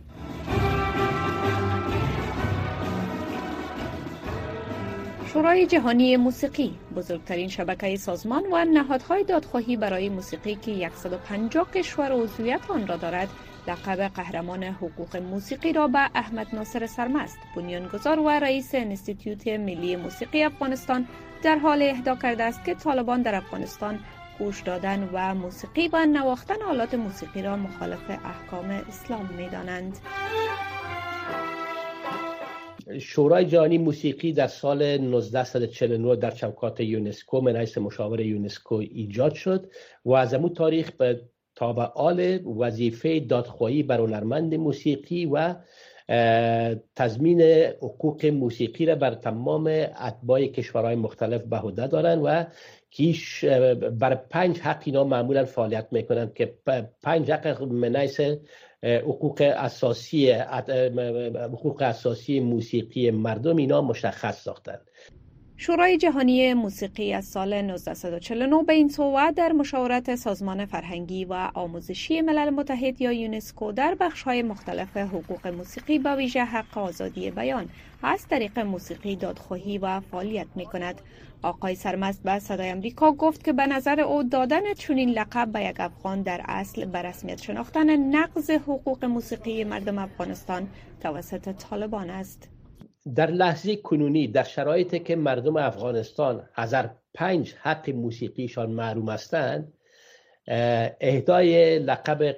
شورای 5.37 5.65
جهانی 5.65 6.17
موسیقی 6.17 6.73
بزرگترین 6.95 7.49
شبکه 7.49 7.97
سازمان 7.97 8.43
و 8.51 8.65
نهادهای 8.65 9.23
دادخواهی 9.23 9.77
برای 9.77 10.09
موسیقی 10.09 10.55
که 10.55 10.91
150 10.95 11.71
کشور 11.71 12.11
عضویت 12.11 12.71
آن 12.71 12.87
را 12.87 12.95
دارد 12.95 13.29
لقب 13.67 14.07
قهرمان 14.07 14.63
حقوق 14.63 15.17
موسیقی 15.17 15.73
را 15.73 15.87
به 15.87 16.09
احمد 16.15 16.47
ناصر 16.53 16.85
سرمست 16.85 17.37
بنیانگذار 17.55 18.19
و 18.19 18.29
رئیس 18.29 18.75
انستیتوت 18.75 19.47
ملی 19.47 19.95
موسیقی 19.95 20.43
افغانستان 20.43 21.07
در 21.43 21.57
حال 21.57 21.81
اهدا 21.81 22.15
کرده 22.15 22.43
است 22.43 22.65
که 22.65 22.75
طالبان 22.75 23.21
در 23.21 23.35
افغانستان 23.35 23.99
گوش 24.39 24.61
دادن 24.61 25.09
و 25.13 25.35
موسیقی 25.35 25.89
و 25.93 26.05
نواختن 26.05 26.61
آلات 26.61 26.93
موسیقی 26.93 27.41
را 27.41 27.57
مخالف 27.57 28.09
احکام 28.09 28.69
اسلام 28.89 29.29
می 29.37 29.49
دانند. 29.49 29.97
شورای 32.99 33.45
جهانی 33.45 33.77
موسیقی 33.77 34.33
در 34.33 34.47
سال 34.47 34.81
1949 34.81 36.15
در 36.15 36.31
چوکات 36.31 36.79
یونسکو 36.79 37.41
من 37.41 37.65
مشاور 37.77 38.19
یونسکو 38.19 38.75
ایجاد 38.75 39.33
شد 39.33 39.71
و 40.05 40.13
از 40.13 40.33
امو 40.33 40.49
تاریخ 40.49 40.91
به 40.91 41.21
تابعال 41.55 42.39
وظیفه 42.57 43.19
دادخواهی 43.19 43.83
بر 43.83 43.99
هنرمند 43.99 44.55
موسیقی 44.55 45.25
و 45.25 45.55
تضمین 46.95 47.41
حقوق 47.81 48.25
موسیقی 48.25 48.85
را 48.85 48.95
بر 48.95 49.15
تمام 49.15 49.67
اتباع 50.01 50.45
کشورهای 50.45 50.95
مختلف 50.95 51.41
بهوده 51.41 51.87
دارن 51.87 52.19
و 52.19 52.43
کیش 52.89 53.45
بر 53.99 54.15
پنج 54.15 54.59
حق 54.59 54.81
اینا 54.85 55.03
معمولا 55.03 55.45
فعالیت 55.45 55.87
می‌کنند 55.91 56.33
که 56.33 56.53
پنج 57.03 57.31
حق 57.31 57.63
منیس 57.63 58.19
حقوق 58.83 59.41
اساسی 59.41 60.31
حقوق 60.31 61.81
اساسی 61.81 62.39
موسیقی 62.39 63.11
مردم 63.11 63.55
اینا 63.55 63.81
مشخص 63.81 64.43
ساختند 64.43 64.81
شورای 65.59 65.97
جهانی 65.97 66.53
موسیقی 66.53 67.13
از 67.13 67.25
سال 67.25 67.53
1949 67.53 68.63
به 68.63 68.73
این 68.73 68.91
در 69.37 69.51
مشاورت 69.51 70.15
سازمان 70.15 70.65
فرهنگی 70.65 71.25
و 71.25 71.33
آموزشی 71.53 72.21
ملل 72.21 72.49
متحد 72.49 73.01
یا 73.01 73.11
یونسکو 73.11 73.71
در 73.71 73.97
های 74.25 74.43
مختلف 74.43 74.97
حقوق 74.97 75.47
موسیقی 75.47 75.99
با 75.99 76.15
ویژه 76.15 76.43
حق 76.43 76.77
آزادی 76.77 77.31
بیان 77.31 77.69
از 78.03 78.27
طریق 78.27 78.59
موسیقی 78.59 79.15
دادخواهی 79.15 79.77
و 79.77 79.99
فعالیت 79.99 80.47
می 80.55 80.65
کند. 80.65 81.01
آقای 81.41 81.75
سرمست 81.75 82.23
به 82.23 82.39
صدای 82.39 82.69
امریکا 82.69 83.11
گفت 83.11 83.43
که 83.43 83.53
به 83.53 83.65
نظر 83.67 83.99
او 83.99 84.23
دادن 84.23 84.73
چنین 84.73 85.09
لقب 85.09 85.51
به 85.51 85.63
یک 85.63 85.75
افغان 85.79 86.21
در 86.21 86.41
اصل 86.45 86.85
به 86.85 87.01
رسمیت 87.01 87.41
شناختن 87.41 88.15
نقض 88.15 88.49
حقوق 88.49 89.05
موسیقی 89.05 89.63
مردم 89.63 89.97
افغانستان 89.97 90.67
توسط 90.99 91.51
طالبان 91.51 92.09
است. 92.09 92.49
در 93.15 93.31
لحظه 93.31 93.75
کنونی 93.75 94.27
در 94.27 94.43
شرایطی 94.43 94.99
که 94.99 95.15
مردم 95.15 95.57
افغانستان 95.57 96.43
هزار 96.53 96.89
پنج 97.13 97.53
حق 97.61 97.89
موسیقیشان 97.89 98.71
معروم 98.71 99.09
هستند 99.09 99.73
اهدای 101.01 101.79
لقب 101.79 102.35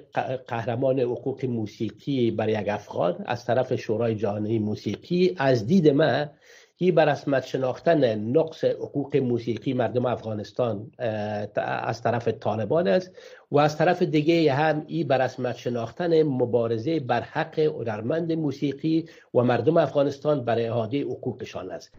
قهرمان 0.48 1.00
حقوق 1.00 1.44
موسیقی 1.44 2.30
بر 2.30 2.48
یک 2.48 2.68
افغان 2.68 3.24
از 3.26 3.44
طرف 3.44 3.74
شورای 3.74 4.14
جهانی 4.14 4.58
موسیقی 4.58 5.34
از 5.38 5.66
دید 5.66 5.88
من 5.88 6.30
ای 6.82 6.92
بر 6.92 7.04
رسمت 7.04 7.46
شناختن 7.46 8.14
نقص 8.14 8.64
حقوق 8.64 9.16
موسیقی 9.16 9.72
مردم 9.72 10.06
افغانستان 10.06 10.92
از 11.56 12.02
طرف 12.02 12.28
طالبان 12.28 12.88
است 12.88 13.10
و 13.50 13.58
از 13.58 13.76
طرف 13.76 14.02
دیگه 14.02 14.52
هم 14.52 14.84
ای 14.86 15.04
بر 15.04 15.24
رسمت 15.24 15.56
شناختن 15.56 16.22
مبارزه 16.22 17.00
بر 17.00 17.20
حق 17.20 17.58
هنرمند 17.58 18.32
موسیقی 18.32 19.08
و 19.34 19.42
مردم 19.42 19.76
افغانستان 19.76 20.44
برای 20.44 20.66
اعاده 20.66 21.02
حقوقشان 21.02 21.70
است. 21.70 21.92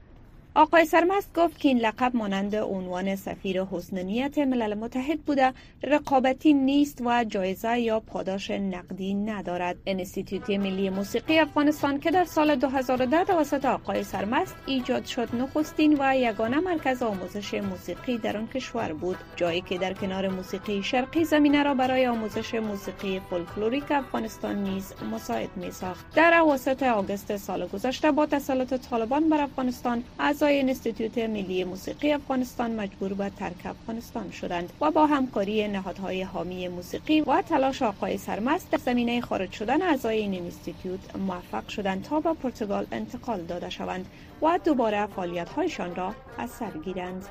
آقای 0.56 0.86
سرمست 0.86 1.34
گفت 1.36 1.60
که 1.60 1.70
این 1.70 1.80
لقب 1.80 2.16
مانند 2.16 2.56
عنوان 2.56 3.16
سفیر 3.16 3.64
حسن 3.63 4.01
نیت 4.01 4.38
ملل 4.38 4.74
متحد 4.74 5.22
بوده 5.22 5.54
رقابتی 5.84 6.54
نیست 6.54 7.02
و 7.06 7.24
جایزه 7.24 7.80
یا 7.80 8.00
پاداش 8.00 8.52
نقدی 8.52 9.14
ندارد. 9.14 9.78
انستیتوت 9.86 10.50
ملی 10.50 10.90
موسیقی 10.90 11.40
افغانستان 11.40 12.00
که 12.00 12.12
در 12.12 12.24
سال 12.24 12.56
2010 12.56 13.24
توسط 13.24 13.66
آقای 13.66 14.04
سرمست 14.04 14.56
ایجاد 14.66 15.06
شد 15.06 15.36
نخستین 15.36 15.98
و 16.00 16.18
یگانه 16.18 16.60
مرکز 16.60 17.04
آموزش 17.04 17.54
موسیقی 17.54 18.18
در 18.18 18.38
آن 18.38 18.48
کشور 18.48 18.94
بود. 18.94 19.18
جایی 19.36 19.62
که 19.62 19.78
در 19.78 19.94
کنار 19.94 20.28
موسیقی 20.28 20.84
شرقی 20.84 21.24
زمینه 21.24 21.64
را 21.64 21.74
برای 21.74 22.08
آموزش 22.08 22.54
موسیقی 22.56 23.22
فولکلوریک 23.30 23.92
افغانستان 23.92 24.64
نیز 24.64 24.94
مساعد 25.12 25.50
می 25.56 25.72
ساخت 25.72 26.16
در 26.16 26.34
اواسط 26.34 26.84
آگوست 26.84 27.38
سال 27.38 27.68
گذشته 27.68 28.12
با 28.12 28.26
تسلط 28.26 28.74
طالبان 28.74 29.30
بر 29.30 29.42
افغانستان 29.42 30.04
از 30.20 30.40
اعضای 30.41 30.60
انستیتوت 30.60 31.17
ملی 31.17 31.63
موسیقی 31.63 32.13
افغانستان 32.13 32.71
مجبور 32.71 33.13
به 33.13 33.30
ترک 33.30 33.65
افغانستان 33.65 34.32
شدند 34.32 34.73
و 34.82 34.91
با 34.91 35.06
همکاری 35.06 35.67
نهادهای 35.67 36.21
حامی 36.21 36.67
موسیقی 36.67 37.21
و 37.21 37.41
تلاش 37.41 37.82
آقای 37.82 38.17
سرمست 38.17 38.71
در 38.71 38.77
زمینه 38.77 39.21
خارج 39.21 39.51
شدن 39.51 39.82
اعضای 39.82 40.17
این 40.17 40.34
انستیتوت 40.43 41.15
موفق 41.15 41.67
شدند 41.67 42.04
تا 42.04 42.19
به 42.19 42.34
پرتغال 42.34 42.86
انتقال 42.91 43.41
داده 43.41 43.69
شوند 43.69 44.06
و 44.41 44.60
دوباره 44.65 45.06
فعالیت‌هایشان 45.06 45.95
را 45.95 46.13
از 46.38 46.49
سر 46.49 46.71
گیرند. 46.86 47.25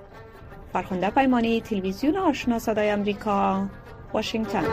فرخنده 0.73 1.11
پیمانی 1.11 1.61
تلویزیون 1.61 2.17
آشنا 2.17 2.59
صدای 2.59 2.93
آمریکا 2.93 3.67
واشنگتن 4.13 4.65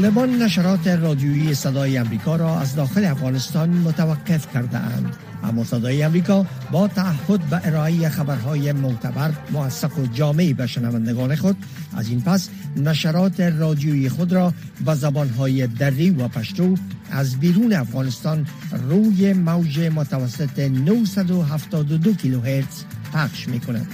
طالبان 0.00 0.42
نشرات 0.42 0.86
رادیویی 0.86 1.54
صدای 1.54 1.98
امریکا 1.98 2.36
را 2.36 2.60
از 2.60 2.76
داخل 2.76 3.04
افغانستان 3.04 3.68
متوقف 3.68 4.52
کرده 4.54 4.78
اند 4.78 5.16
اما 5.44 5.64
صدای 5.64 6.02
امریکا 6.02 6.46
با 6.72 6.88
تعهد 6.88 7.40
به 7.40 7.60
ارائه 7.64 8.08
خبرهای 8.08 8.72
معتبر 8.72 9.30
موثق 9.50 9.98
و 9.98 10.06
جامعی 10.06 10.54
به 10.54 10.66
شنوندگان 10.66 11.36
خود 11.36 11.56
از 11.96 12.08
این 12.08 12.20
پس 12.20 12.48
نشرات 12.76 13.40
رادیویی 13.40 14.08
خود 14.08 14.32
را 14.32 14.54
به 14.86 14.94
زبانهای 14.94 15.66
دری 15.66 16.10
و 16.10 16.28
پشتو 16.28 16.74
از 17.10 17.36
بیرون 17.40 17.72
افغانستان 17.72 18.46
روی 18.88 19.32
موج 19.32 19.80
متوسط 19.80 20.58
972 20.58 22.12
کیلوهرتز 22.12 22.84
پخش 23.12 23.48
می 23.48 23.60
کند. 23.60 23.86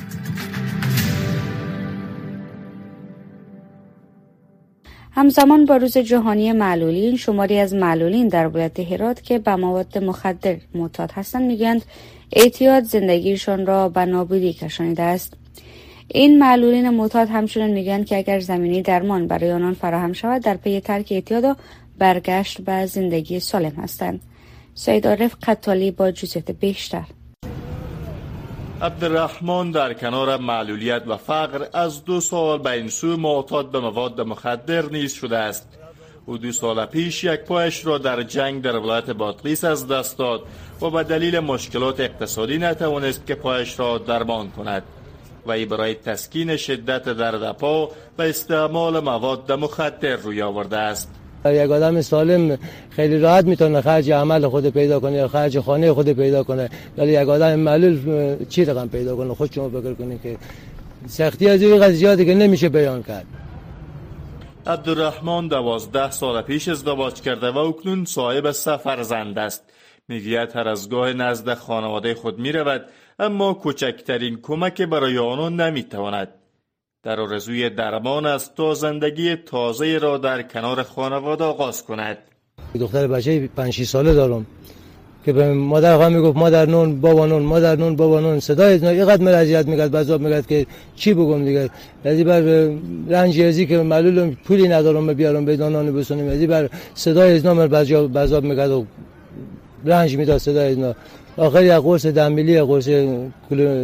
همزمان 5.16 5.64
با 5.64 5.76
روز 5.76 5.98
جهانی 5.98 6.52
معلولین 6.52 7.16
شماری 7.16 7.58
از 7.58 7.74
معلولین 7.74 8.28
در 8.28 8.48
ولایت 8.48 8.80
هرات 8.80 9.22
که 9.22 9.38
به 9.38 9.56
مواد 9.56 9.98
مخدر 9.98 10.56
معتاد 10.74 11.12
هستند 11.12 11.42
می‌گویند 11.42 11.82
اعتیاد 12.32 12.84
زندگیشان 12.84 13.66
را 13.66 13.88
به 13.88 14.04
نابودی 14.04 14.52
کشانیده 14.52 15.02
است. 15.02 15.34
این 16.08 16.38
معلولین 16.38 16.90
معتاد 16.90 17.28
همچنین 17.28 17.74
می‌گویند 17.74 18.06
که 18.06 18.16
اگر 18.16 18.40
زمینی 18.40 18.82
درمان 18.82 19.26
برای 19.26 19.52
آنان 19.52 19.74
فراهم 19.74 20.12
شود 20.12 20.42
در 20.42 20.56
پی 20.56 20.80
ترک 20.80 21.06
اعتیاد 21.10 21.44
و 21.44 21.54
برگشت 21.98 22.60
به 22.60 22.86
زندگی 22.86 23.40
سالم 23.40 23.72
هستند. 23.76 24.20
سید 24.74 25.06
عارف 25.06 25.36
قطالی 25.42 25.90
با 25.90 26.10
جزئیات 26.10 26.50
بیشتر 26.50 27.04
عبدالرحمن 28.82 29.70
در 29.70 29.92
کنار 29.92 30.36
معلولیت 30.36 31.02
و 31.06 31.16
فقر 31.16 31.66
از 31.72 32.04
دو 32.04 32.20
سال 32.20 32.58
به 32.58 32.70
این 32.70 32.88
سو 32.88 33.16
معتاد 33.16 33.70
به 33.70 33.80
مواد 33.80 34.20
مخدر 34.20 34.82
نیز 34.82 35.12
شده 35.12 35.38
است. 35.38 35.68
او 36.26 36.38
دو 36.38 36.52
سال 36.52 36.86
پیش 36.86 37.24
یک 37.24 37.40
پایش 37.40 37.86
را 37.86 37.98
در 37.98 38.22
جنگ 38.22 38.62
در 38.62 38.76
ولایت 38.76 39.10
بادغیس 39.10 39.64
از 39.64 39.88
دست 39.88 40.18
داد 40.18 40.42
و 40.82 40.90
به 40.90 41.04
دلیل 41.04 41.38
مشکلات 41.40 42.00
اقتصادی 42.00 42.58
نتوانست 42.58 43.26
که 43.26 43.34
پایش 43.34 43.78
را 43.78 43.98
درمان 43.98 44.50
کند 44.50 44.82
و 45.46 45.50
ای 45.50 45.66
برای 45.66 45.94
تسکین 45.94 46.56
شدت 46.56 47.04
درد 47.04 47.52
پا 47.52 47.90
و 48.18 48.22
استعمال 48.22 49.00
مواد 49.00 49.52
مخدر 49.52 50.16
روی 50.16 50.42
آورده 50.42 50.78
است. 50.78 51.10
یک 51.54 51.70
آدم 51.70 52.00
سالم 52.00 52.58
خیلی 52.90 53.18
راحت 53.18 53.44
می‌تونه 53.44 53.80
خرج 53.80 54.10
عمل 54.10 54.48
خود 54.48 54.70
پیدا 54.70 55.00
کنه 55.00 55.12
یا 55.12 55.28
خرج 55.28 55.60
خانه 55.60 55.92
خود 55.92 56.08
پیدا 56.12 56.42
کنه. 56.42 56.70
ولی 56.98 57.12
یک 57.12 57.28
آدم 57.28 57.54
معلول 57.54 57.98
چی 58.48 58.64
رقم 58.64 58.88
پیدا 58.88 59.16
کنه؟ 59.16 59.34
خود 59.34 59.52
شما 59.52 59.68
فکر 59.68 59.94
کنید 59.94 60.22
که 60.22 60.36
سختی 61.06 61.48
از 61.48 61.62
این 61.62 61.80
قضیاتی 61.80 62.24
که 62.24 62.34
نمیشه 62.34 62.68
بیان 62.68 63.02
کرد. 63.02 63.26
عبدالرحمن 64.66 65.48
دوازده 65.48 66.10
سال 66.10 66.42
پیش 66.42 66.68
ازدواج 66.68 67.20
کرده 67.20 67.50
و 67.50 67.58
اکنون 67.58 68.04
صاحب 68.04 68.50
سفر 68.50 69.02
زند 69.02 69.38
است. 69.38 69.62
می‌گوید 70.08 70.56
هر 70.56 70.68
از 70.68 70.88
گاه 70.88 71.12
نزد 71.12 71.54
خانواده 71.54 72.14
خود 72.14 72.38
می‌رود 72.38 72.84
اما 73.18 73.54
کوچکترین 73.54 74.38
کمک 74.42 74.82
برای 74.82 75.18
آنان 75.18 75.60
نمی‌تواند. 75.60 76.28
در 77.06 77.20
آرزوی 77.20 77.70
درمان 77.70 78.26
است 78.26 78.54
تا 78.56 78.74
زندگی 78.74 79.36
تازه 79.36 79.98
را 79.98 80.18
در 80.18 80.42
کنار 80.42 80.82
خانواده 80.82 81.44
آغاز 81.44 81.84
کند. 81.84 82.18
دختر 82.80 83.06
بچه 83.06 83.48
5 83.56 83.82
ساله 83.82 84.14
دارم 84.14 84.46
که 85.24 85.32
به 85.32 85.52
مادر 85.52 85.96
خواهم 85.96 86.12
می‌گفت 86.12 86.36
مادر 86.36 86.66
نون 86.66 87.00
بابا 87.00 87.26
نون 87.26 87.42
مادر 87.42 87.76
نون 87.76 87.96
بابا 87.96 88.20
نون. 88.20 88.40
صدای 88.40 88.86
اینقدر 88.86 89.22
من 89.22 89.34
اذیت 89.34 89.66
می‌کرد 89.66 89.90
می‌کرد 90.20 90.46
که 90.46 90.66
چی 90.96 91.14
بگم 91.14 91.44
دیگه؟ 91.44 91.70
یعنی 92.04 92.24
بر 92.24 92.40
رنج 93.08 93.40
ازی 93.40 93.66
که 93.66 93.78
معلول 93.78 94.34
پولی 94.34 94.68
ندارم 94.68 95.14
بیارم 95.14 95.44
به 95.44 95.56
دانان 95.56 95.96
بسونیم 95.96 96.28
یعنی 96.28 96.46
بر 96.46 96.68
صدای 96.94 97.32
از 97.36 97.46
نام 97.46 97.68
می‌کرد 98.44 98.70
و 98.70 98.86
رنج 99.84 100.16
می‌داد 100.16 100.38
صدای 100.38 100.68
اینا. 100.68 100.94
آخر 101.36 101.64
یک 101.64 101.72
قرص 101.72 102.06
دمیلی 102.06 102.62
قرص 102.62 102.88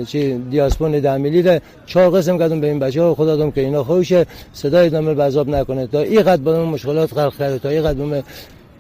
چی 0.09 0.39
دیاسپون 0.39 1.01
دمیلی 1.01 1.43
ده. 1.43 1.63
چهار 1.87 2.11
قسم 2.11 2.39
کردم 2.39 2.61
به 2.61 2.67
این 2.67 2.79
بچه 2.79 3.03
ها؟ 3.03 3.15
خدا 3.15 3.51
که 3.51 3.61
اینا 3.61 3.85
خوشه 3.85 4.27
صدای 4.53 4.91
دم 4.91 5.15
بذاب 5.15 5.49
نکنه. 5.49 5.87
تا 5.87 6.01
اینقدر 6.01 6.43
با 6.43 6.65
مشکلات 6.65 7.15
خلق 7.15 7.39
کرده. 7.39 7.59
تا 7.59 7.69
اینقدر 7.69 8.23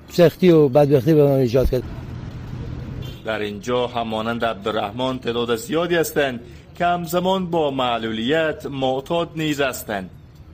سختی 0.08 0.50
و 0.50 0.68
بدبختی 0.68 1.14
به 1.14 1.24
من 1.24 1.30
ایجاد 1.30 1.70
کرد. 1.70 1.82
در 3.24 3.38
اینجا 3.38 3.86
همانند 3.86 4.44
عبدالرحمن 4.44 5.18
تعداد 5.18 5.56
زیادی 5.56 5.94
هستند 5.94 6.40
که 6.78 6.86
همزمان 6.86 7.46
با 7.46 7.70
معلولیت 7.70 8.66
معتاد 8.66 9.28
نیز 9.36 9.60
هستند. 9.60 10.10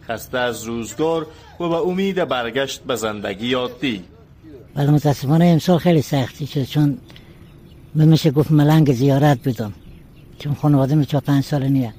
خسته 0.08 0.38
از 0.38 0.64
روزگار 0.64 1.26
و 1.60 1.68
به 1.68 1.76
امید 1.76 2.24
برگشت 2.24 2.82
به 2.82 2.96
زندگی 2.96 3.54
عادی. 3.54 4.04
ولی 4.76 4.90
متاسفانه 4.90 5.44
امسال 5.44 5.78
خیلی 5.78 6.02
سختی 6.02 6.46
شد 6.46 6.64
چون 6.64 6.98
به 7.94 8.04
میشه 8.04 8.30
گفت 8.30 8.50
ملنگ 8.50 8.92
زیارت 8.92 9.48
بدم. 9.48 9.72
چون 10.38 10.54
خانواده 10.54 10.94
می 10.94 11.06
چه 11.06 11.20
پنج 11.20 11.44
سال 11.44 11.68
نیه. 11.68 11.94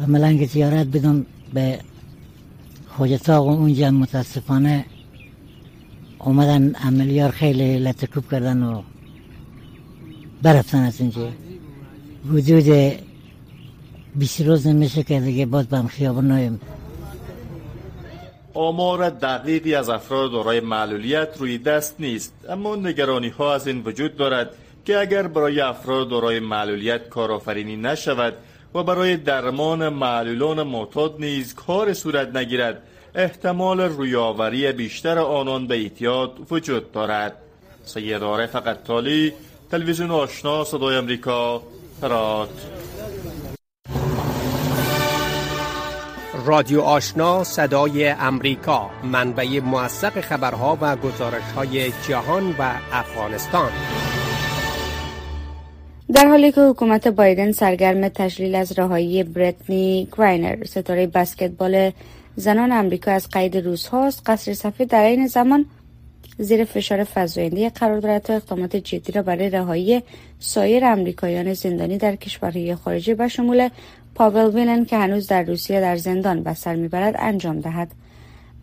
و 0.00 0.06
ملنگ 0.06 0.46
زیارت 0.46 0.86
بدون 0.86 1.26
به 1.54 1.78
خوجتاق 2.88 3.46
اونجا 3.46 3.90
متاسفانه 3.90 4.84
اومدن 6.18 6.74
عملیار 6.74 7.30
خیلی 7.30 7.78
لطکوب 7.78 8.30
کردن 8.30 8.62
و 8.62 8.82
برفتن 10.42 10.78
از 10.78 11.00
اینجا. 11.00 11.28
وجود 12.32 12.96
بیسی 14.16 14.44
روز 14.44 14.66
نمیشه 14.66 15.02
که 15.02 15.20
دیگه 15.20 15.46
باز 15.46 15.66
به 15.66 15.82
خیابون 15.82 16.26
نایم. 16.26 16.60
آمار 18.54 19.10
دقیقی 19.10 19.74
از 19.74 19.88
افراد 19.88 20.30
دارای 20.30 20.60
معلولیت 20.60 21.28
روی 21.38 21.58
دست 21.58 21.94
نیست 21.98 22.34
اما 22.48 22.76
نگرانی 22.76 23.28
ها 23.28 23.54
از 23.54 23.66
این 23.66 23.82
وجود 23.84 24.16
دارد 24.16 24.50
که 24.86 24.98
اگر 24.98 25.26
برای 25.26 25.60
افراد 25.60 26.08
دارای 26.08 26.40
معلولیت 26.40 27.08
کارآفرینی 27.08 27.76
نشود 27.76 28.34
و 28.74 28.82
برای 28.82 29.16
درمان 29.16 29.88
معلولان 29.88 30.62
معتاد 30.62 31.14
نیز 31.18 31.54
کار 31.54 31.92
صورت 31.92 32.36
نگیرد 32.36 32.82
احتمال 33.14 33.80
رویاوری 33.80 34.72
بیشتر 34.72 35.18
آنان 35.18 35.66
به 35.66 35.82
احتیاط 35.82 36.30
وجود 36.50 36.92
دارد. 36.92 37.36
سید 37.84 38.22
عارف 38.22 38.52
تالی 38.84 39.32
تلویزیون 39.70 40.10
آشنا 40.10 40.64
صدای 40.64 40.96
امریکا 40.96 41.62
فرات 42.00 42.66
رادیو 46.46 46.80
آشنا 46.80 47.44
صدای 47.44 48.08
امریکا 48.08 48.90
منبع 49.02 49.60
موثق 49.60 50.20
خبرها 50.20 50.78
و 50.80 50.96
گزارش 50.96 51.52
های 51.56 51.92
جهان 52.08 52.54
و 52.58 52.72
افغانستان. 52.92 53.70
در 56.16 56.28
حالی 56.28 56.52
که 56.52 56.60
حکومت 56.60 57.08
بایدن 57.08 57.52
سرگرم 57.52 58.08
تشلیل 58.08 58.54
از 58.54 58.78
رهایی 58.78 59.22
برتنی 59.22 60.08
گراینر 60.12 60.64
ستاره 60.64 61.06
بسکتبال 61.06 61.90
زنان 62.36 62.72
امریکا 62.72 63.10
از 63.10 63.28
قید 63.28 63.56
روز 63.56 63.86
هاست 63.86 64.22
قصر 64.26 64.54
سفید 64.54 64.88
در 64.88 65.04
این 65.04 65.26
زمان 65.26 65.66
زیر 66.38 66.64
فشار 66.64 67.04
فزاینده 67.14 67.68
قرار 67.70 68.00
دارد 68.00 68.22
تا 68.22 68.34
اقدامات 68.34 68.76
جدی 68.76 69.12
را 69.12 69.22
برای 69.22 69.50
رهایی 69.50 70.02
سایر 70.38 70.84
امریکایان 70.84 71.54
زندانی 71.54 71.98
در 71.98 72.16
کشورهای 72.16 72.74
خارجی 72.74 73.14
به 73.14 73.28
شمول 73.28 73.68
پاول 74.14 74.54
ویلن 74.54 74.84
که 74.84 74.96
هنوز 74.96 75.26
در 75.26 75.42
روسیه 75.42 75.80
در 75.80 75.96
زندان 75.96 76.42
به 76.42 76.54
سر 76.54 76.74
می‌برد 76.74 77.14
انجام 77.18 77.60
دهد. 77.60 77.88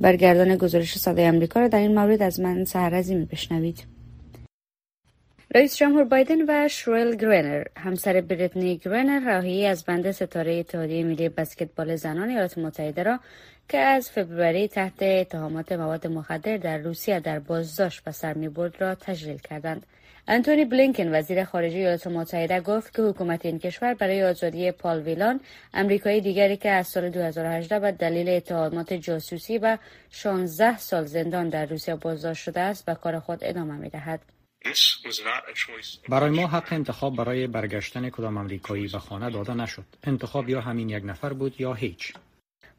برگردان 0.01 0.55
گزارش 0.55 0.97
صدای 0.97 1.25
امریکا 1.25 1.59
را 1.59 1.67
در 1.67 1.79
این 1.79 1.95
مورد 1.95 2.21
از 2.21 2.39
من 2.39 2.65
سهر 2.65 2.95
عظیمی 2.95 3.25
بشنوید 3.25 3.92
رئیس 5.55 5.77
جمهور 5.77 6.03
بایدن 6.03 6.41
و 6.47 6.67
شرویل 6.67 7.15
گرینر 7.15 7.63
همسر 7.77 8.21
بریتنی 8.21 8.77
گرینر 8.77 9.19
راهی 9.19 9.65
از 9.65 9.83
بند 9.85 10.11
ستاره 10.11 10.53
اتحادیه 10.53 11.03
ملی 11.03 11.29
بسکتبال 11.29 11.95
زنان 11.95 12.29
ایالات 12.29 12.57
متحده 12.57 13.03
را 13.03 13.19
که 13.69 13.77
از 13.77 14.09
فبروری 14.09 14.67
تحت 14.67 15.03
اتهامات 15.03 15.71
مواد 15.71 16.07
مخدر 16.07 16.57
در 16.57 16.77
روسیه 16.77 17.19
در 17.19 17.39
بازداشت 17.39 18.03
به 18.03 18.11
سر 18.11 18.33
می‌برد 18.33 18.81
را 18.81 18.95
تجلیل 18.95 19.37
کردند 19.37 19.85
انتونی 20.27 20.65
بلینکن 20.65 21.15
وزیر 21.15 21.43
خارجه 21.43 21.77
ایالات 21.77 22.07
متحده 22.07 22.61
گفت 22.61 22.95
که 22.95 23.01
حکومت 23.01 23.45
این 23.45 23.59
کشور 23.59 23.93
برای 23.93 24.23
آزادی 24.23 24.71
پال 24.71 25.01
ویلان 25.01 25.39
امریکایی 25.73 26.21
دیگری 26.21 26.57
که 26.57 26.69
از 26.69 26.87
سال 26.87 27.09
2018 27.09 27.79
به 27.79 27.91
دلیل 27.91 28.29
اتهامات 28.29 28.93
جاسوسی 28.93 29.57
و 29.57 29.77
16 30.09 30.77
سال 30.77 31.05
زندان 31.05 31.49
در 31.49 31.65
روسیه 31.65 31.95
بازداشت 31.95 32.43
شده 32.43 32.59
است 32.59 32.85
به 32.85 32.95
کار 32.95 33.19
خود 33.19 33.39
ادامه 33.41 33.73
می 33.73 33.89
دهد. 33.89 34.19
برای 36.10 36.30
ما 36.30 36.47
حق 36.47 36.73
انتخاب 36.73 37.15
برای 37.15 37.47
برگشتن 37.47 38.10
کدام 38.10 38.38
امریکایی 38.38 38.88
به 38.88 38.99
خانه 38.99 39.30
داده 39.30 39.54
نشد. 39.54 39.86
انتخاب 40.04 40.49
یا 40.49 40.62
همین 40.62 40.89
یک 40.89 41.04
نفر 41.06 41.34
بود 41.34 41.62
یا 41.62 41.73
هیچ. 41.73 42.13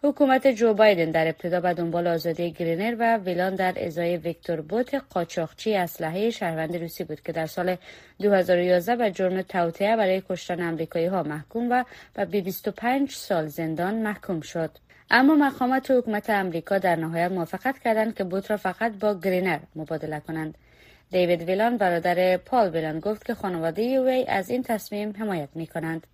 حکومت 0.02 0.46
جو 0.46 0.74
بایدن 0.74 1.10
در 1.10 1.28
ابتدا 1.28 1.60
به 1.60 1.74
دنبال 1.74 2.06
آزادی 2.06 2.52
گرینر 2.52 2.96
و 2.98 3.16
ویلان 3.16 3.54
در 3.54 3.74
ازای 3.86 4.16
ویکتور 4.16 4.60
بوت 4.60 4.94
قاچاقچی 4.94 5.74
اسلحه 5.74 6.30
شهروند 6.30 6.76
روسی 6.76 7.04
بود 7.04 7.20
که 7.20 7.32
در 7.32 7.46
سال 7.46 7.76
2011 8.20 8.96
به 8.96 9.10
جرم 9.10 9.42
توطئه 9.42 9.96
برای 9.96 10.22
کشتن 10.28 10.68
امریکایی 10.68 11.06
ها 11.06 11.22
محکوم 11.22 11.70
و 11.70 11.84
به 12.14 12.40
25 12.40 13.10
سال 13.10 13.46
زندان 13.46 13.94
محکوم 13.94 14.40
شد. 14.40 14.70
اما 15.10 15.34
مقامات 15.34 15.90
حکومت 15.90 16.30
امریکا 16.30 16.78
در 16.78 16.96
نهایت 16.96 17.30
موافقت 17.30 17.78
کردند 17.78 18.14
که 18.14 18.24
بوت 18.24 18.50
را 18.50 18.56
فقط 18.56 18.92
با 18.92 19.14
گرینر 19.20 19.58
مبادله 19.76 20.20
کنند. 20.20 20.58
دیوید 21.14 21.42
ویلان 21.42 21.78
برادر 21.78 22.36
پال 22.36 22.70
ویلان 22.70 23.00
گفت 23.00 23.26
که 23.26 23.34
خانواده 23.34 24.00
وی 24.00 24.24
از 24.28 24.50
این 24.50 24.62
تصمیم 24.62 25.14
حمایت 25.18 25.48
می 25.54 25.66
کنند. 25.66 26.06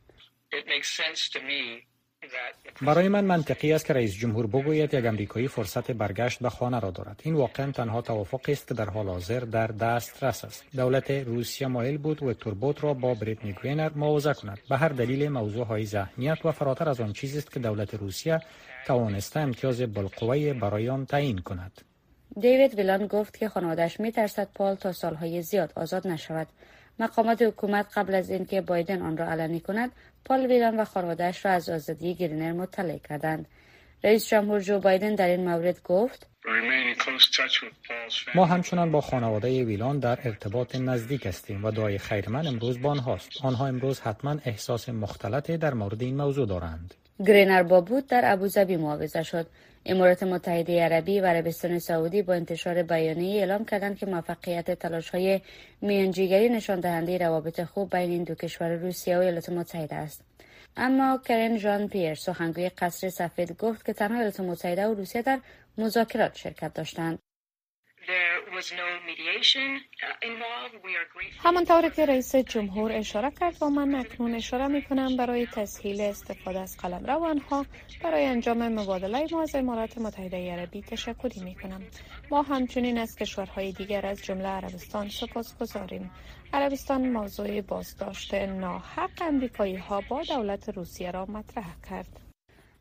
برای 2.82 3.08
من 3.08 3.24
منطقی 3.24 3.72
است 3.72 3.86
که 3.86 3.92
رئیس 3.92 4.14
جمهور 4.14 4.46
بگوید 4.46 4.94
یک 4.94 5.06
امریکایی 5.06 5.48
فرصت 5.48 5.90
برگشت 5.90 6.38
به 6.38 6.50
خانه 6.50 6.80
را 6.80 6.90
دارد. 6.90 7.20
این 7.24 7.34
واقعا 7.34 7.72
تنها 7.72 8.02
توافق 8.02 8.40
است 8.48 8.68
که 8.68 8.74
در 8.74 8.90
حال 8.90 9.08
حاضر 9.08 9.40
در 9.40 9.66
دست 9.66 10.24
رس 10.24 10.44
است. 10.44 10.64
دولت 10.76 11.10
روسیه 11.10 11.68
مایل 11.68 11.98
بود 11.98 12.22
و 12.22 12.34
توربوت 12.34 12.84
را 12.84 12.94
با 12.94 13.14
بریتنی 13.14 13.52
گرینر 13.52 13.90
معاوضه 13.94 14.34
کند. 14.34 14.58
به 14.70 14.76
هر 14.76 14.88
دلیل 14.88 15.28
موضوع 15.28 15.66
های 15.66 15.86
ذهنیت 15.86 16.38
و 16.44 16.52
فراتر 16.52 16.88
از 16.88 17.00
آن 17.00 17.12
چیزی 17.12 17.38
است 17.38 17.52
که 17.52 17.60
دولت 17.60 17.94
روسیه 17.94 18.40
توانسته 18.86 19.40
امتیاز 19.40 19.82
بالقوه 19.82 20.52
برای 20.52 20.88
آن 20.88 21.06
تعیین 21.06 21.38
کند. 21.38 21.89
دیوید 22.36 22.74
ویلان 22.74 23.06
گفت 23.06 23.36
که 23.36 23.48
خانوادش 23.48 24.00
می 24.00 24.12
ترسد 24.12 24.48
پال 24.54 24.74
تا 24.74 24.92
سالهای 24.92 25.42
زیاد 25.42 25.72
آزاد 25.76 26.06
نشود. 26.06 26.46
مقامات 26.98 27.42
حکومت 27.42 27.86
قبل 27.94 28.14
از 28.14 28.30
اینکه 28.30 28.60
بایدن 28.60 29.02
آن 29.02 29.16
را 29.16 29.30
علنی 29.30 29.60
کند 29.60 29.92
پال 30.24 30.46
ویلان 30.46 30.80
و 30.80 30.84
خانوادهش 30.84 31.44
را 31.46 31.52
از 31.52 31.68
آزادی 31.68 32.14
گرینر 32.14 32.52
مطلع 32.52 32.98
کردند. 32.98 33.46
رئیس 34.04 34.28
جمهور 34.28 34.60
جو 34.60 34.78
بایدن 34.78 35.14
در 35.14 35.28
این 35.28 35.48
مورد 35.48 35.82
گفت 35.82 36.26
ما 38.34 38.44
همچنان 38.44 38.92
با 38.92 39.00
خانواده 39.00 39.64
ویلان 39.64 39.98
در 39.98 40.18
ارتباط 40.24 40.76
نزدیک 40.76 41.26
هستیم 41.26 41.64
و 41.64 41.70
دعای 41.70 41.98
خیر 41.98 42.28
من 42.28 42.46
امروز 42.46 42.80
با 42.82 42.90
آنهاست 42.90 43.30
آنها 43.44 43.66
امروز 43.66 44.00
حتما 44.00 44.36
احساس 44.44 44.88
مختلطی 44.88 45.56
در 45.56 45.74
مورد 45.74 46.02
این 46.02 46.16
موضوع 46.16 46.46
دارند. 46.46 46.94
گرینر 47.26 47.62
با 47.62 47.80
بود 47.80 48.06
در 48.06 48.32
ابوظبی 48.32 48.76
معاوضه 48.76 49.22
شد. 49.22 49.46
امارات 49.86 50.22
متحده 50.22 50.82
عربی 50.82 51.20
و 51.20 51.26
عربستان 51.26 51.78
سعودی 51.78 52.22
با 52.22 52.34
انتشار 52.34 52.82
بیانیه 52.82 53.40
اعلام 53.40 53.64
کردند 53.64 53.98
که 53.98 54.06
موفقیت 54.06 54.70
تلاش 54.70 55.10
های 55.10 55.40
میانجیگری 55.80 56.48
نشان 56.48 56.80
دهنده 56.80 57.18
روابط 57.18 57.64
خوب 57.64 57.96
بین 57.96 58.10
این 58.10 58.24
دو 58.24 58.34
کشور 58.34 58.74
روسیه 58.74 59.16
و 59.16 59.20
ایالات 59.20 59.48
متحده 59.48 59.94
است. 59.94 60.24
اما 60.76 61.20
کرن 61.28 61.56
ژان 61.56 61.88
پیر 61.88 62.14
سخنگوی 62.14 62.68
قصر 62.68 63.08
سفید 63.08 63.56
گفت 63.58 63.84
که 63.84 63.92
تنها 63.92 64.14
ایالات 64.14 64.40
متحده 64.40 64.86
و 64.86 64.94
روسیه 64.94 65.22
در 65.22 65.40
مذاکرات 65.78 66.36
شرکت 66.36 66.74
داشتند. 66.74 67.18
همانطور 71.38 71.88
که 71.88 72.06
رئیس 72.06 72.36
جمهور 72.36 72.92
اشاره 72.92 73.30
کرد 73.30 73.62
و 73.62 73.68
من 73.68 73.94
اکنون 73.94 74.34
اشاره 74.34 74.66
می 74.66 74.82
کنم 74.82 75.16
برای 75.16 75.46
تسهیل 75.46 76.00
استفاده 76.00 76.60
از 76.60 76.76
قلم 76.76 77.10
آنها 77.10 77.66
برای 78.02 78.24
انجام 78.24 78.68
مبادله 78.68 79.26
ما 79.32 79.42
از 79.42 79.54
امارات 79.54 79.98
متحده 79.98 80.52
عربی 80.52 80.82
تشکری 80.82 81.40
می 81.40 81.54
کنم. 81.54 81.82
ما 82.30 82.42
همچنین 82.42 82.98
از 82.98 83.16
کشورهای 83.16 83.72
دیگر 83.72 84.06
از 84.06 84.22
جمله 84.22 84.48
عربستان 84.48 85.08
سپاس 85.08 85.58
گذاریم. 85.58 86.10
عربستان 86.52 87.08
موضوع 87.08 87.60
بازداشت 87.60 88.34
ناحق 88.34 89.22
امریکایی 89.22 89.76
ها 89.76 90.00
با 90.08 90.22
دولت 90.22 90.68
روسیه 90.68 91.10
را 91.10 91.26
مطرح 91.26 91.74
کرد. 91.90 92.29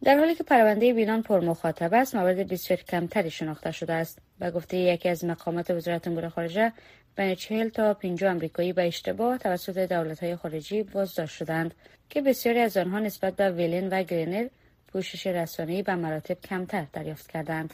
در 0.03 0.17
حالی 0.17 0.35
که 0.35 0.43
پرونده 0.43 0.93
ویلان 0.93 1.21
پر 1.21 1.39
مخاطب 1.39 1.93
است 1.93 2.15
موارد 2.15 2.47
بسیار 2.47 2.79
کمتری 2.79 3.31
شناخته 3.31 3.71
شده 3.71 3.93
است 3.93 4.19
و 4.39 4.51
گفته 4.51 4.77
یکی 4.77 5.09
از 5.09 5.25
مقامات 5.25 5.71
وزارت 5.71 6.07
امور 6.07 6.29
خارجه 6.29 6.71
بین 7.15 7.35
چهل 7.35 7.69
تا 7.69 7.93
50 7.93 8.31
امریکایی 8.31 8.73
به 8.73 8.87
اشتباه 8.87 9.37
توسط 9.37 9.77
دولت 9.77 10.23
های 10.23 10.35
خارجی 10.35 10.83
بازداشت 10.83 11.35
شدند 11.35 11.73
که 12.09 12.21
بسیاری 12.21 12.59
از 12.59 12.77
آنها 12.77 12.99
نسبت 12.99 13.35
به 13.35 13.51
ویلن 13.51 13.89
و 13.89 14.03
گرینر 14.03 14.47
پوشش 14.87 15.27
رسانه‌ای 15.27 15.83
به 15.83 15.95
مراتب 15.95 16.37
کمتر 16.41 16.85
دریافت 16.93 17.31
کردند. 17.31 17.73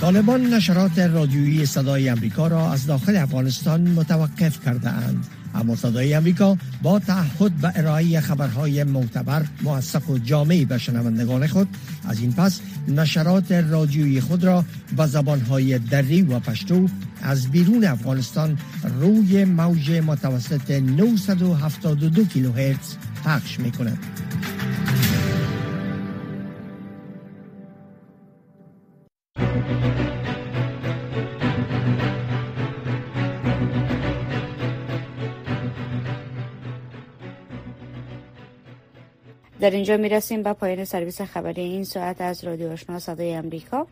طالبان 0.00 0.54
نشرات 0.54 0.98
رادیویی 0.98 1.66
صدای 1.66 2.08
امریکا 2.08 2.46
را 2.46 2.72
از 2.72 2.86
داخل 2.86 3.16
افغانستان 3.16 3.80
متوقف 3.80 4.64
کرده 4.64 4.88
اند. 4.88 5.39
اما 5.54 5.76
صدای 5.76 6.14
امریکا 6.14 6.56
با 6.82 6.98
تعهد 6.98 7.52
به 7.52 7.72
ارائه 7.74 8.20
خبرهای 8.20 8.84
معتبر 8.84 9.44
موثق 9.62 10.10
و 10.10 10.18
جامعی 10.18 10.64
به 10.64 10.78
شنوندگان 10.78 11.46
خود 11.46 11.68
از 12.08 12.20
این 12.20 12.32
پس 12.32 12.60
نشرات 12.88 13.52
رادیویی 13.52 14.20
خود 14.20 14.44
را 14.44 14.64
به 14.96 15.06
زبانهای 15.06 15.78
دری 15.78 16.22
و 16.22 16.38
پشتو 16.38 16.86
از 17.22 17.50
بیرون 17.50 17.84
افغانستان 17.84 18.58
روی 19.00 19.44
موج 19.44 19.90
متوسط 19.90 20.70
972 20.70 22.24
کیلوهرتز 22.24 22.96
پخش 23.24 23.60
می 23.60 23.70
کند. 23.70 23.98
در 39.60 39.70
اینجا 39.70 39.96
می‌رسیم 39.96 40.42
به 40.42 40.52
پایان 40.52 40.84
سرویس 40.84 41.20
خبری 41.20 41.62
این 41.62 41.84
ساعت 41.84 42.20
از 42.20 42.44
رادیو 42.44 42.72
آشنا 42.72 42.98
صدای 42.98 43.34
امریکا. 43.34 43.86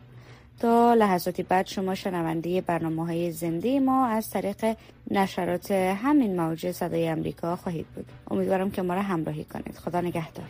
تا 0.59 0.93
لحظاتی 0.93 1.43
بعد 1.43 1.67
شما 1.67 1.95
شنونده 1.95 2.61
برنامه 2.61 3.05
های 3.05 3.31
زنده 3.31 3.79
ما 3.79 4.07
از 4.07 4.29
طریق 4.29 4.75
نشرات 5.11 5.71
همین 5.71 6.41
موجه 6.41 6.71
صدای 6.71 7.07
امریکا 7.07 7.55
خواهید 7.55 7.85
بود. 7.95 8.05
امیدوارم 8.31 8.71
که 8.71 8.81
ما 8.81 8.93
را 8.93 9.01
همراهی 9.01 9.43
کنید. 9.43 9.77
خدا 9.77 10.01
نگهدار. 10.01 10.45